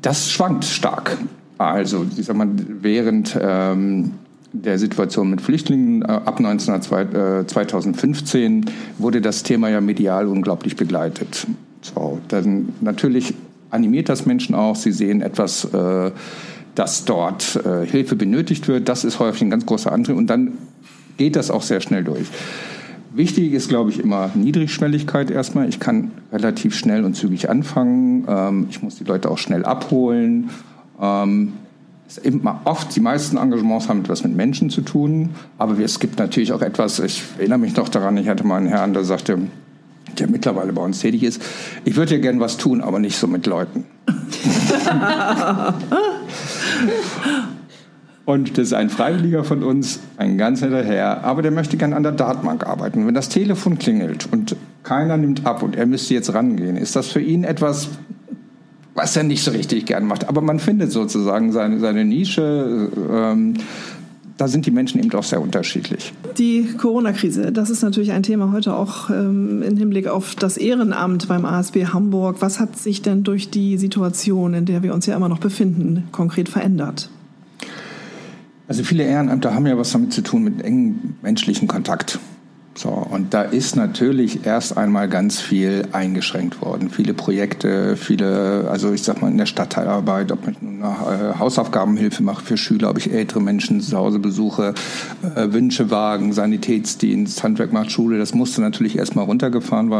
Das 0.00 0.30
schwankt 0.30 0.64
stark. 0.64 1.16
Also, 1.58 2.04
ich 2.16 2.26
sag 2.26 2.36
mal, 2.36 2.48
während 2.80 3.38
ähm, 3.40 4.12
der 4.52 4.78
Situation 4.78 5.30
mit 5.30 5.40
Flüchtlingen 5.40 6.02
äh, 6.02 6.06
ab 6.06 6.40
19, 6.40 6.74
äh, 6.74 7.46
2015 7.46 8.66
wurde 8.98 9.20
das 9.20 9.42
Thema 9.42 9.68
ja 9.68 9.80
medial 9.80 10.26
unglaublich 10.26 10.76
begleitet. 10.76 11.46
So, 11.82 12.20
dann 12.28 12.70
natürlich 12.80 13.34
animiert 13.70 14.08
das 14.08 14.26
Menschen 14.26 14.54
auch. 14.54 14.76
Sie 14.76 14.92
sehen 14.92 15.20
etwas, 15.20 15.64
äh, 15.64 16.10
dass 16.74 17.04
dort 17.04 17.56
äh, 17.64 17.86
Hilfe 17.86 18.16
benötigt 18.16 18.68
wird. 18.68 18.88
Das 18.88 19.04
ist 19.04 19.18
häufig 19.18 19.42
ein 19.42 19.50
ganz 19.50 19.66
großer 19.66 19.92
Antrieb. 19.92 20.16
Und 20.16 20.28
dann 20.28 20.52
geht 21.16 21.36
das 21.36 21.50
auch 21.50 21.62
sehr 21.62 21.80
schnell 21.80 22.04
durch. 22.04 22.26
Wichtig 23.16 23.52
ist, 23.52 23.68
glaube 23.68 23.90
ich, 23.90 24.00
immer 24.00 24.32
Niedrigschwelligkeit 24.34 25.30
erstmal. 25.30 25.68
Ich 25.68 25.78
kann 25.78 26.10
relativ 26.32 26.74
schnell 26.74 27.04
und 27.04 27.14
zügig 27.14 27.48
anfangen. 27.48 28.24
Ähm, 28.26 28.66
ich 28.70 28.82
muss 28.82 28.96
die 28.96 29.04
Leute 29.04 29.30
auch 29.30 29.38
schnell 29.38 29.64
abholen. 29.64 30.50
Ähm, 31.00 31.52
oft, 32.64 32.96
die 32.96 33.00
meisten 33.00 33.36
Engagements 33.36 33.88
haben 33.88 34.00
etwas 34.00 34.24
mit 34.24 34.34
Menschen 34.34 34.68
zu 34.68 34.80
tun, 34.80 35.30
aber 35.58 35.78
es 35.78 36.00
gibt 36.00 36.18
natürlich 36.18 36.52
auch 36.52 36.60
etwas, 36.60 36.98
ich 36.98 37.22
erinnere 37.38 37.60
mich 37.60 37.76
noch 37.76 37.88
daran, 37.88 38.16
ich 38.16 38.28
hatte 38.28 38.44
mal 38.44 38.56
einen 38.56 38.66
Herrn, 38.66 38.94
der 38.94 39.04
sagte, 39.04 39.38
der 40.18 40.28
mittlerweile 40.28 40.72
bei 40.72 40.82
uns 40.82 40.98
tätig 40.98 41.22
ist, 41.22 41.40
ich 41.84 41.94
würde 41.94 42.16
ja 42.16 42.20
gern 42.20 42.40
was 42.40 42.56
tun, 42.56 42.80
aber 42.80 42.98
nicht 42.98 43.16
so 43.16 43.28
mit 43.28 43.46
Leuten. 43.46 43.84
Und 48.26 48.56
das 48.56 48.68
ist 48.68 48.72
ein 48.72 48.88
Freiwilliger 48.88 49.44
von 49.44 49.62
uns, 49.62 50.00
ein 50.16 50.38
ganz 50.38 50.62
netter 50.62 50.82
Herr, 50.82 51.24
aber 51.24 51.42
der 51.42 51.50
möchte 51.50 51.76
gerne 51.76 51.94
an 51.94 52.02
der 52.02 52.12
Datenbank 52.12 52.66
arbeiten. 52.66 53.06
Wenn 53.06 53.14
das 53.14 53.28
Telefon 53.28 53.78
klingelt 53.78 54.28
und 54.32 54.56
keiner 54.82 55.16
nimmt 55.16 55.44
ab 55.44 55.62
und 55.62 55.76
er 55.76 55.84
müsste 55.84 56.14
jetzt 56.14 56.32
rangehen, 56.32 56.76
ist 56.76 56.96
das 56.96 57.08
für 57.08 57.20
ihn 57.20 57.44
etwas, 57.44 57.90
was 58.94 59.16
er 59.16 59.24
nicht 59.24 59.42
so 59.42 59.50
richtig 59.50 59.84
gern 59.84 60.06
macht. 60.06 60.28
Aber 60.28 60.40
man 60.40 60.58
findet 60.58 60.90
sozusagen 60.90 61.52
seine, 61.52 61.80
seine 61.80 62.04
Nische. 62.04 62.90
Ähm, 63.12 63.54
da 64.36 64.48
sind 64.48 64.66
die 64.66 64.70
Menschen 64.70 64.98
eben 64.98 65.10
doch 65.10 65.22
sehr 65.22 65.40
unterschiedlich. 65.40 66.12
Die 66.38 66.66
Corona-Krise, 66.76 67.52
das 67.52 67.70
ist 67.70 67.82
natürlich 67.82 68.10
ein 68.12 68.24
Thema 68.24 68.50
heute 68.52 68.74
auch 68.74 69.10
ähm, 69.10 69.62
im 69.62 69.76
Hinblick 69.76 70.08
auf 70.08 70.34
das 70.34 70.56
Ehrenamt 70.56 71.28
beim 71.28 71.44
ASB 71.44 71.86
Hamburg. 71.86 72.36
Was 72.40 72.58
hat 72.58 72.76
sich 72.76 73.02
denn 73.02 73.22
durch 73.22 73.50
die 73.50 73.76
Situation, 73.76 74.54
in 74.54 74.64
der 74.64 74.82
wir 74.82 74.94
uns 74.94 75.06
ja 75.06 75.14
immer 75.14 75.28
noch 75.28 75.38
befinden, 75.38 76.08
konkret 76.10 76.48
verändert? 76.48 77.10
Also 78.66 78.82
viele 78.82 79.04
Ehrenämter 79.04 79.54
haben 79.54 79.66
ja 79.66 79.76
was 79.76 79.92
damit 79.92 80.12
zu 80.12 80.22
tun 80.22 80.42
mit 80.42 80.62
engem 80.62 81.16
menschlichen 81.22 81.68
Kontakt. 81.68 82.18
So, 82.76 82.88
und 82.88 83.34
da 83.34 83.42
ist 83.42 83.76
natürlich 83.76 84.46
erst 84.46 84.76
einmal 84.76 85.08
ganz 85.08 85.40
viel 85.40 85.86
eingeschränkt 85.92 86.60
worden. 86.60 86.90
Viele 86.90 87.14
Projekte, 87.14 87.96
viele, 87.96 88.68
also 88.68 88.92
ich 88.92 89.04
sag 89.04 89.22
mal 89.22 89.30
in 89.30 89.38
der 89.38 89.46
Stadtteilarbeit, 89.46 90.32
ob 90.32 90.48
ich 90.48 90.56
eine 90.60 90.82
äh, 90.82 91.38
Hausaufgabenhilfe 91.38 92.24
mache 92.24 92.44
für 92.44 92.56
Schüler, 92.56 92.90
ob 92.90 92.98
ich 92.98 93.12
ältere 93.12 93.40
Menschen 93.40 93.80
zu 93.80 93.96
Hause 93.96 94.18
besuche, 94.18 94.74
äh, 95.36 95.52
Wünschewagen, 95.52 96.32
Sanitätsdienst, 96.32 97.44
Handwerk 97.44 97.72
macht 97.72 97.92
Schule, 97.92 98.18
das 98.18 98.34
musste 98.34 98.60
natürlich 98.60 98.98
erstmal 98.98 99.24
runtergefahren 99.24 99.90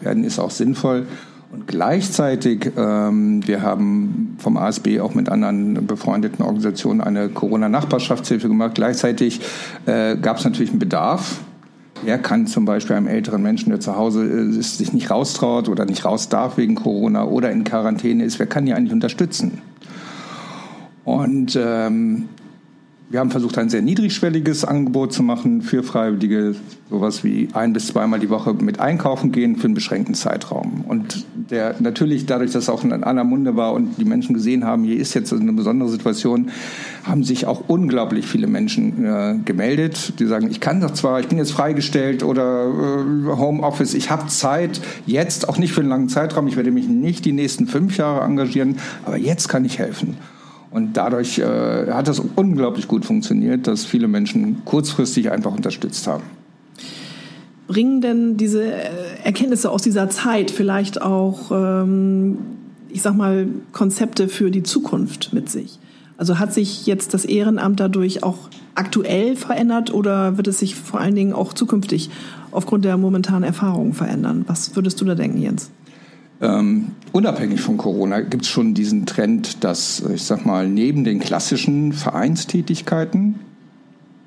werden, 0.00 0.24
ist 0.24 0.38
auch 0.38 0.50
sinnvoll. 0.50 1.06
Und 1.52 1.66
gleichzeitig, 1.66 2.72
ähm, 2.78 3.46
wir 3.46 3.60
haben 3.60 4.36
vom 4.38 4.56
ASB 4.56 5.00
auch 5.00 5.14
mit 5.14 5.28
anderen 5.28 5.86
befreundeten 5.86 6.42
Organisationen 6.42 7.02
eine 7.02 7.28
Corona-Nachbarschaftshilfe 7.28 8.48
gemacht. 8.48 8.74
Gleichzeitig 8.74 9.40
äh, 9.84 10.16
gab 10.16 10.38
es 10.38 10.44
natürlich 10.44 10.70
einen 10.70 10.78
Bedarf. 10.78 11.40
Er 12.06 12.16
kann 12.16 12.46
zum 12.46 12.64
Beispiel 12.64 12.96
einem 12.96 13.06
älteren 13.06 13.42
Menschen, 13.42 13.68
der 13.68 13.80
zu 13.80 13.96
Hause 13.96 14.24
ist, 14.24 14.78
sich 14.78 14.94
nicht 14.94 15.10
raustraut 15.10 15.68
oder 15.68 15.84
nicht 15.84 16.06
raus 16.06 16.30
darf 16.30 16.56
wegen 16.56 16.74
Corona 16.74 17.24
oder 17.24 17.50
in 17.50 17.64
Quarantäne 17.64 18.24
ist, 18.24 18.38
wer 18.38 18.46
kann 18.46 18.64
die 18.64 18.72
eigentlich 18.72 18.94
unterstützen? 18.94 19.60
Und 21.04 21.58
ähm, 21.60 22.30
wir 23.12 23.20
haben 23.20 23.30
versucht, 23.30 23.58
ein 23.58 23.68
sehr 23.68 23.82
niedrigschwelliges 23.82 24.64
Angebot 24.64 25.12
zu 25.12 25.22
machen 25.22 25.60
für 25.60 25.82
Freiwillige, 25.82 26.56
sowas 26.88 27.22
wie 27.22 27.50
ein 27.52 27.74
bis 27.74 27.88
zweimal 27.88 28.18
die 28.18 28.30
Woche 28.30 28.54
mit 28.54 28.80
einkaufen 28.80 29.32
gehen 29.32 29.56
für 29.56 29.66
einen 29.66 29.74
beschränkten 29.74 30.14
Zeitraum. 30.14 30.82
Und 30.88 31.26
der 31.50 31.74
natürlich 31.78 32.24
dadurch, 32.24 32.52
dass 32.52 32.64
es 32.64 32.68
auch 32.70 32.82
in 32.84 33.04
aller 33.04 33.24
Munde 33.24 33.54
war 33.54 33.74
und 33.74 33.98
die 33.98 34.06
Menschen 34.06 34.32
gesehen 34.32 34.64
haben, 34.64 34.84
hier 34.84 34.96
ist 34.96 35.12
jetzt 35.12 35.30
eine 35.30 35.52
besondere 35.52 35.90
Situation, 35.90 36.50
haben 37.04 37.22
sich 37.22 37.44
auch 37.44 37.64
unglaublich 37.68 38.26
viele 38.26 38.46
Menschen 38.46 39.04
äh, 39.04 39.34
gemeldet, 39.44 40.14
die 40.18 40.24
sagen, 40.24 40.50
ich 40.50 40.60
kann 40.60 40.80
doch 40.80 40.92
zwar, 40.92 41.20
ich 41.20 41.28
bin 41.28 41.36
jetzt 41.36 41.52
freigestellt 41.52 42.22
oder 42.22 42.64
äh, 42.64 43.36
Homeoffice, 43.36 43.92
ich 43.92 44.10
habe 44.10 44.28
Zeit, 44.28 44.80
jetzt 45.04 45.50
auch 45.50 45.58
nicht 45.58 45.74
für 45.74 45.82
einen 45.82 45.90
langen 45.90 46.08
Zeitraum, 46.08 46.48
ich 46.48 46.56
werde 46.56 46.70
mich 46.70 46.88
nicht 46.88 47.26
die 47.26 47.32
nächsten 47.32 47.66
fünf 47.66 47.98
Jahre 47.98 48.24
engagieren, 48.24 48.76
aber 49.04 49.18
jetzt 49.18 49.50
kann 49.50 49.66
ich 49.66 49.78
helfen. 49.78 50.16
Und 50.72 50.96
dadurch 50.96 51.38
äh, 51.38 51.90
hat 51.90 52.08
es 52.08 52.18
unglaublich 52.18 52.88
gut 52.88 53.04
funktioniert, 53.04 53.66
dass 53.66 53.84
viele 53.84 54.08
Menschen 54.08 54.64
kurzfristig 54.64 55.30
einfach 55.30 55.52
unterstützt 55.52 56.06
haben. 56.06 56.24
bringen 57.66 58.00
denn 58.00 58.36
diese 58.36 58.64
äh, 58.64 58.90
Erkenntnisse 59.22 59.70
aus 59.70 59.82
dieser 59.82 60.08
Zeit 60.08 60.50
vielleicht 60.50 61.02
auch, 61.02 61.50
ähm, 61.50 62.38
ich 62.88 63.02
sag 63.02 63.14
mal, 63.14 63.48
Konzepte 63.72 64.28
für 64.28 64.50
die 64.50 64.62
Zukunft 64.62 65.32
mit 65.32 65.50
sich? 65.50 65.78
Also 66.16 66.38
hat 66.38 66.54
sich 66.54 66.86
jetzt 66.86 67.14
das 67.14 67.24
Ehrenamt 67.24 67.80
dadurch 67.80 68.22
auch 68.22 68.48
aktuell 68.74 69.36
verändert 69.36 69.92
oder 69.92 70.36
wird 70.36 70.48
es 70.48 70.58
sich 70.58 70.74
vor 70.74 71.00
allen 71.00 71.14
Dingen 71.14 71.32
auch 71.32 71.52
zukünftig 71.52 72.10
aufgrund 72.50 72.84
der 72.84 72.96
momentanen 72.96 73.44
Erfahrungen 73.44 73.92
verändern? 73.92 74.44
Was 74.46 74.74
würdest 74.76 75.00
du 75.00 75.04
da 75.04 75.14
denken, 75.14 75.40
Jens? 75.40 75.70
Ähm, 76.42 76.88
unabhängig 77.12 77.60
von 77.60 77.76
Corona 77.76 78.20
gibt 78.20 78.42
es 78.42 78.50
schon 78.50 78.74
diesen 78.74 79.06
Trend, 79.06 79.62
dass, 79.62 80.02
ich 80.12 80.24
sag 80.24 80.44
mal, 80.44 80.68
neben 80.68 81.04
den 81.04 81.20
klassischen 81.20 81.92
Vereinstätigkeiten 81.92 83.36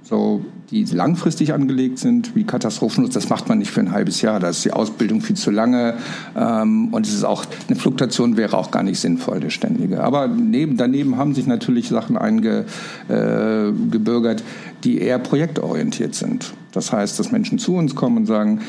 so 0.01 0.45
die 0.69 0.83
langfristig 0.85 1.53
angelegt 1.53 1.99
sind, 1.99 2.35
wie 2.35 2.43
Katastrophenschutz, 2.43 3.13
das 3.13 3.29
macht 3.29 3.47
man 3.49 3.59
nicht 3.59 3.69
für 3.71 3.81
ein 3.81 3.91
halbes 3.91 4.21
Jahr. 4.21 4.39
Da 4.39 4.49
ist 4.49 4.65
die 4.65 4.71
Ausbildung 4.71 5.21
viel 5.21 5.35
zu 5.35 5.51
lange 5.51 5.95
ähm, 6.35 6.91
und 6.93 7.05
es 7.05 7.13
ist 7.13 7.23
auch 7.23 7.45
eine 7.67 7.75
Fluktuation 7.75 8.35
wäre 8.37 8.57
auch 8.57 8.71
gar 8.71 8.81
nicht 8.83 8.99
sinnvoll, 8.99 9.35
eine 9.37 9.51
ständige. 9.51 10.03
Aber 10.03 10.27
neben, 10.27 10.77
daneben 10.77 11.17
haben 11.17 11.35
sich 11.35 11.47
natürlich 11.47 11.89
Sachen 11.89 12.17
eingebürgert, 12.17 14.41
äh, 14.41 14.43
die 14.83 14.99
eher 14.99 15.19
projektorientiert 15.19 16.15
sind. 16.15 16.53
Das 16.71 16.91
heißt, 16.91 17.19
dass 17.19 17.31
Menschen 17.31 17.59
zu 17.59 17.75
uns 17.75 17.95
kommen 17.95 18.17
und 18.17 18.25
sagen, 18.25 18.61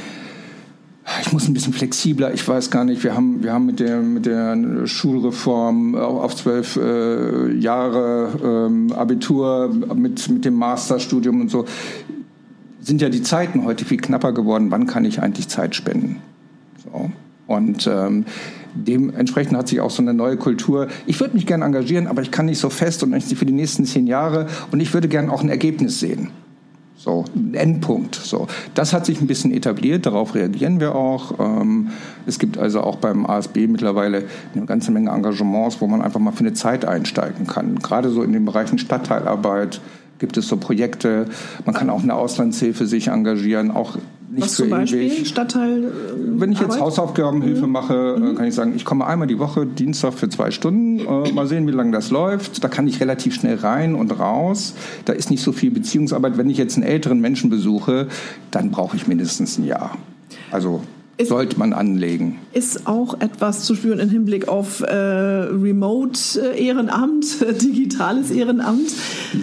ich 1.20 1.32
muss 1.32 1.46
ein 1.46 1.54
bisschen 1.54 1.72
flexibler, 1.72 2.34
ich 2.34 2.46
weiß 2.46 2.70
gar 2.70 2.84
nicht, 2.84 3.04
wir 3.04 3.14
haben, 3.14 3.42
wir 3.42 3.52
haben 3.52 3.66
mit, 3.66 3.78
der, 3.78 4.00
mit 4.00 4.26
der 4.26 4.86
Schulreform 4.86 5.94
auf 5.94 6.34
zwölf 6.34 6.76
äh, 6.76 7.52
Jahre 7.52 8.66
ähm, 8.68 8.92
Abitur 8.92 9.72
mit, 9.94 10.28
mit 10.28 10.44
dem 10.44 10.54
Masterstudium 10.54 11.40
und 11.40 11.50
so, 11.50 11.64
sind 12.80 13.00
ja 13.00 13.08
die 13.08 13.22
Zeiten 13.22 13.64
heute 13.64 13.84
viel 13.84 13.98
knapper 13.98 14.32
geworden, 14.32 14.70
wann 14.70 14.86
kann 14.86 15.04
ich 15.04 15.22
eigentlich 15.22 15.48
Zeit 15.48 15.74
spenden? 15.74 16.16
So. 16.82 17.10
Und 17.46 17.86
ähm, 17.86 18.24
dementsprechend 18.74 19.56
hat 19.56 19.68
sich 19.68 19.80
auch 19.80 19.90
so 19.90 20.02
eine 20.02 20.12
neue 20.12 20.36
Kultur. 20.36 20.88
Ich 21.06 21.20
würde 21.20 21.34
mich 21.34 21.46
gerne 21.46 21.64
engagieren, 21.64 22.08
aber 22.08 22.22
ich 22.22 22.32
kann 22.32 22.46
nicht 22.46 22.58
so 22.58 22.68
fest 22.68 23.02
und 23.04 23.20
für 23.22 23.46
die 23.46 23.52
nächsten 23.52 23.84
zehn 23.84 24.06
Jahre 24.08 24.48
und 24.72 24.80
ich 24.80 24.92
würde 24.92 25.08
gerne 25.08 25.32
auch 25.32 25.42
ein 25.42 25.48
Ergebnis 25.48 26.00
sehen. 26.00 26.30
So, 26.98 27.24
Endpunkt. 27.52 28.14
So, 28.14 28.46
das 28.74 28.92
hat 28.92 29.06
sich 29.06 29.20
ein 29.20 29.26
bisschen 29.26 29.52
etabliert, 29.52 30.06
darauf 30.06 30.34
reagieren 30.34 30.80
wir 30.80 30.94
auch. 30.94 31.38
Ähm, 31.38 31.90
es 32.26 32.38
gibt 32.38 32.58
also 32.58 32.80
auch 32.80 32.96
beim 32.96 33.26
ASB 33.26 33.66
mittlerweile 33.68 34.24
eine 34.54 34.64
ganze 34.64 34.90
Menge 34.90 35.10
Engagements, 35.10 35.80
wo 35.80 35.86
man 35.86 36.00
einfach 36.00 36.20
mal 36.20 36.32
für 36.32 36.40
eine 36.40 36.54
Zeit 36.54 36.84
einsteigen 36.84 37.46
kann. 37.46 37.76
Gerade 37.80 38.08
so 38.08 38.22
in 38.22 38.32
den 38.32 38.44
Bereichen 38.44 38.78
Stadtteilarbeit 38.78 39.80
gibt 40.18 40.36
es 40.36 40.48
so 40.48 40.56
Projekte. 40.56 41.26
Man 41.64 41.74
kann 41.74 41.90
auch 41.90 42.02
eine 42.02 42.14
Auslandshilfe 42.14 42.86
sich 42.86 43.08
engagieren, 43.08 43.70
auch 43.70 43.96
nicht 44.28 44.44
Was 44.46 44.54
zum 44.54 44.70
Beispiel? 44.70 45.02
ewig. 45.02 45.28
Stadtteil. 45.28 45.84
Äh, 45.84 45.88
Wenn 46.40 46.50
ich 46.50 46.58
jetzt 46.58 46.70
Arbeit? 46.70 46.80
Hausaufgabenhilfe 46.80 47.66
Mhm. 47.66 47.72
mache, 47.72 48.16
äh, 48.32 48.34
kann 48.34 48.44
ich 48.46 48.54
sagen, 48.54 48.72
ich 48.74 48.84
komme 48.84 49.06
einmal 49.06 49.28
die 49.28 49.38
Woche, 49.38 49.66
Dienstag 49.66 50.14
für 50.14 50.28
zwei 50.28 50.50
Stunden, 50.50 50.98
äh, 50.98 51.32
mal 51.32 51.46
sehen, 51.46 51.66
wie 51.68 51.72
lange 51.72 51.92
das 51.92 52.10
läuft. 52.10 52.62
Da 52.64 52.68
kann 52.68 52.88
ich 52.88 53.00
relativ 53.00 53.34
schnell 53.34 53.56
rein 53.56 53.94
und 53.94 54.18
raus. 54.18 54.74
Da 55.04 55.12
ist 55.12 55.30
nicht 55.30 55.42
so 55.42 55.52
viel 55.52 55.70
Beziehungsarbeit. 55.70 56.38
Wenn 56.38 56.50
ich 56.50 56.58
jetzt 56.58 56.76
einen 56.76 56.84
älteren 56.86 57.20
Menschen 57.20 57.50
besuche, 57.50 58.08
dann 58.50 58.70
brauche 58.72 58.96
ich 58.96 59.06
mindestens 59.06 59.58
ein 59.58 59.64
Jahr. 59.64 59.96
Also 60.50 60.82
Ist- 61.18 61.28
sollte 61.28 61.58
man 61.58 61.72
anlegen. 61.72 62.38
Ist 62.52 62.86
auch 62.86 63.18
etwas 63.20 63.64
zu 63.64 63.74
spüren 63.74 63.98
im 64.00 64.10
Hinblick 64.10 64.48
auf 64.48 64.82
äh, 64.82 64.94
Remote-Ehrenamt, 64.94 67.24
digitales 67.62 68.30
Ehrenamt? 68.30 68.90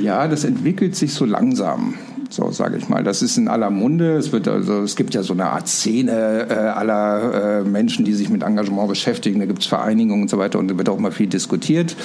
Ja, 0.01 0.27
das 0.27 0.43
entwickelt 0.43 0.95
sich 0.95 1.13
so 1.13 1.25
langsam. 1.25 1.95
So 2.33 2.49
sage 2.49 2.77
ich 2.77 2.89
mal. 2.89 3.03
Das 3.03 3.21
ist 3.21 3.37
in 3.37 3.47
aller 3.47 3.69
Munde. 3.69 4.17
Es 4.17 4.31
wird 4.31 4.47
also, 4.47 4.81
es 4.81 4.95
gibt 4.95 5.13
ja 5.13 5.21
so 5.21 5.33
eine 5.33 5.51
Art 5.51 5.67
Szene 5.67 6.47
äh, 6.49 6.53
aller 6.55 7.59
äh, 7.59 7.63
Menschen, 7.63 8.05
die 8.05 8.13
sich 8.13 8.27
mit 8.29 8.41
Engagement 8.41 8.89
beschäftigen. 8.89 9.39
Da 9.39 9.45
gibt 9.45 9.61
es 9.61 9.67
Vereinigungen 9.67 10.23
und 10.23 10.29
so 10.31 10.39
weiter 10.39 10.57
und 10.57 10.67
da 10.67 10.75
wird 10.75 10.89
auch 10.89 10.97
mal 10.97 11.11
viel 11.11 11.27
diskutiert. 11.27 11.95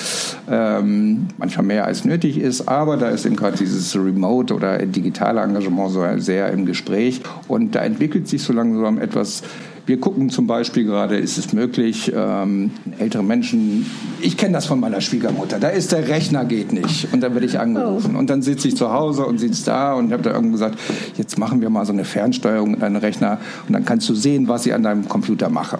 Ähm, 0.46 1.28
manchmal 1.38 1.64
mehr 1.64 1.86
als 1.86 2.04
nötig 2.04 2.38
ist, 2.38 2.68
aber 2.68 2.98
da 2.98 3.08
ist 3.08 3.24
eben 3.24 3.36
gerade 3.36 3.56
dieses 3.56 3.96
Remote 3.96 4.54
oder 4.54 4.76
digitale 4.84 5.40
Engagement 5.40 5.92
so 5.92 6.04
sehr 6.18 6.50
im 6.50 6.66
Gespräch 6.66 7.22
und 7.48 7.74
da 7.74 7.80
entwickelt 7.80 8.28
sich 8.28 8.42
so 8.42 8.52
langsam 8.52 8.98
etwas. 8.98 9.42
Wir 9.88 9.98
gucken 9.98 10.28
zum 10.28 10.46
Beispiel 10.46 10.84
gerade, 10.84 11.16
ist 11.16 11.38
es 11.38 11.54
möglich, 11.54 12.12
ähm, 12.14 12.72
ältere 12.98 13.22
Menschen, 13.22 13.86
ich 14.20 14.36
kenne 14.36 14.52
das 14.52 14.66
von 14.66 14.78
meiner 14.78 15.00
Schwiegermutter, 15.00 15.58
da 15.58 15.68
ist 15.68 15.92
der 15.92 16.08
Rechner 16.08 16.44
geht 16.44 16.74
nicht 16.74 17.08
und 17.10 17.22
dann 17.22 17.32
werde 17.32 17.46
ich 17.46 17.58
angerufen 17.58 18.14
und 18.14 18.28
dann 18.28 18.42
sitze 18.42 18.68
ich 18.68 18.76
zu 18.76 18.92
Hause 18.92 19.24
und 19.24 19.38
sitze 19.38 19.64
da 19.64 19.94
und 19.94 20.12
habe 20.12 20.22
da 20.22 20.32
irgendwo 20.32 20.52
gesagt, 20.52 20.78
jetzt 21.16 21.38
machen 21.38 21.62
wir 21.62 21.70
mal 21.70 21.86
so 21.86 21.94
eine 21.94 22.04
Fernsteuerung 22.04 22.74
in 22.74 22.80
deinen 22.80 22.96
Rechner 22.96 23.38
und 23.66 23.72
dann 23.72 23.86
kannst 23.86 24.06
du 24.10 24.14
sehen, 24.14 24.46
was 24.46 24.66
ich 24.66 24.74
an 24.74 24.82
deinem 24.82 25.08
Computer 25.08 25.48
mache. 25.48 25.78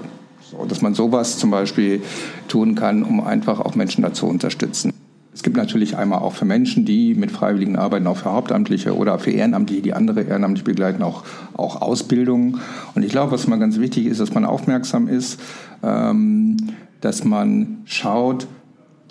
So, 0.51 0.65
dass 0.65 0.81
man 0.81 0.95
sowas 0.95 1.37
zum 1.37 1.51
Beispiel 1.51 2.01
tun 2.49 2.77
kann, 2.77 3.03
um 3.03 3.21
einfach 3.21 3.61
auch 3.61 3.75
Menschen 3.75 4.01
dazu 4.01 4.25
unterstützen. 4.25 4.95
Es 5.39 5.45
gibt 5.45 5.57
natürlich 5.57 5.97
einmal 5.97 6.19
auch 6.19 6.33
für 6.33 6.47
Menschen, 6.47 6.85
die 6.85 7.15
mit 7.15 7.31
Freiwilligen 7.31 7.77
arbeiten, 7.77 8.09
auch 8.09 8.17
für 8.17 8.33
Hauptamtliche 8.33 8.97
oder 8.97 9.21
für 9.21 9.31
Ehrenamtliche, 9.31 9.83
die 9.83 9.93
andere 9.93 10.23
ehrenamtlich 10.23 10.65
begleiten, 10.65 11.01
auch, 11.05 11.23
auch 11.55 11.81
Ausbildung. 11.81 12.59
Und 12.97 13.05
ich 13.05 13.13
glaube, 13.13 13.31
was 13.31 13.47
mal 13.47 13.61
ganz 13.61 13.79
wichtig 13.79 14.07
ist, 14.07 14.19
dass 14.19 14.35
man 14.35 14.45
aufmerksam 14.45 15.07
ist, 15.07 15.39
ähm, 15.85 16.57
dass 17.01 17.23
man 17.23 17.83
schaut, 17.85 18.49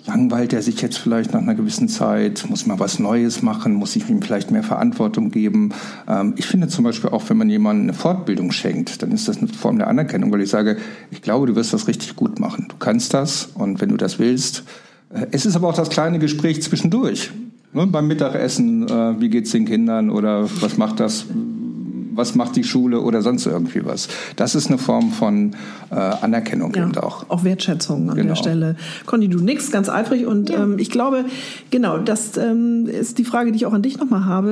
langweilt 0.06 0.52
er 0.52 0.60
sich 0.60 0.82
jetzt 0.82 0.98
vielleicht 0.98 1.32
nach 1.32 1.40
einer 1.40 1.54
gewissen 1.54 1.88
Zeit, 1.88 2.44
muss 2.50 2.66
man 2.66 2.78
was 2.78 2.98
Neues 2.98 3.40
machen, 3.40 3.72
muss 3.72 3.96
ich 3.96 4.10
ihm 4.10 4.20
vielleicht 4.20 4.50
mehr 4.50 4.62
Verantwortung 4.62 5.30
geben. 5.30 5.72
Ähm, 6.06 6.34
ich 6.36 6.44
finde 6.44 6.68
zum 6.68 6.84
Beispiel 6.84 7.08
auch, 7.08 7.22
wenn 7.30 7.38
man 7.38 7.48
jemandem 7.48 7.84
eine 7.84 7.94
Fortbildung 7.94 8.52
schenkt, 8.52 9.02
dann 9.02 9.12
ist 9.12 9.28
das 9.28 9.38
eine 9.38 9.48
Form 9.48 9.78
der 9.78 9.88
Anerkennung, 9.88 10.30
weil 10.30 10.42
ich 10.42 10.50
sage, 10.50 10.76
ich 11.10 11.22
glaube, 11.22 11.46
du 11.46 11.56
wirst 11.56 11.72
das 11.72 11.88
richtig 11.88 12.16
gut 12.16 12.38
machen. 12.38 12.66
Du 12.68 12.76
kannst 12.76 13.14
das 13.14 13.48
und 13.54 13.80
wenn 13.80 13.88
du 13.88 13.96
das 13.96 14.18
willst, 14.18 14.64
es 15.30 15.46
ist 15.46 15.56
aber 15.56 15.68
auch 15.68 15.74
das 15.74 15.90
kleine 15.90 16.18
Gespräch 16.18 16.62
zwischendurch. 16.62 17.30
Ne, 17.72 17.86
beim 17.86 18.06
Mittagessen, 18.06 18.88
äh, 18.88 19.20
wie 19.20 19.28
geht's 19.28 19.50
den 19.50 19.66
Kindern 19.66 20.10
oder 20.10 20.48
was 20.60 20.78
macht 20.78 21.00
das, 21.00 21.26
was 22.18 22.34
macht 22.34 22.56
die 22.56 22.64
Schule 22.64 23.00
oder 23.00 23.22
sonst 23.22 23.46
irgendwie 23.46 23.84
was. 23.86 24.08
Das 24.36 24.54
ist 24.54 24.68
eine 24.68 24.76
Form 24.76 25.12
von 25.12 25.54
äh, 25.90 25.94
Anerkennung 25.94 26.74
eben 26.74 26.94
auch. 26.98 27.24
Auch 27.30 27.44
Wertschätzung 27.44 28.10
an 28.10 28.16
Genau. 28.16 28.28
der 28.28 28.34
Stelle. 28.34 28.76
Conny, 29.06 29.28
du 29.28 29.38
nix 29.38 29.70
ganz 29.70 29.88
eifrig 29.88 30.26
und 30.26 30.50
ähm, 30.50 30.78
ich 30.78 30.90
glaube, 30.90 31.24
genau, 31.70 31.98
das 31.98 32.36
ähm, 32.36 32.86
ist 32.86 33.18
die 33.18 33.24
Frage, 33.24 33.52
die 33.52 33.56
ich 33.56 33.66
auch 33.66 33.72
an 33.72 33.82
dich 33.82 33.98
nochmal 33.98 34.24
habe. 34.26 34.50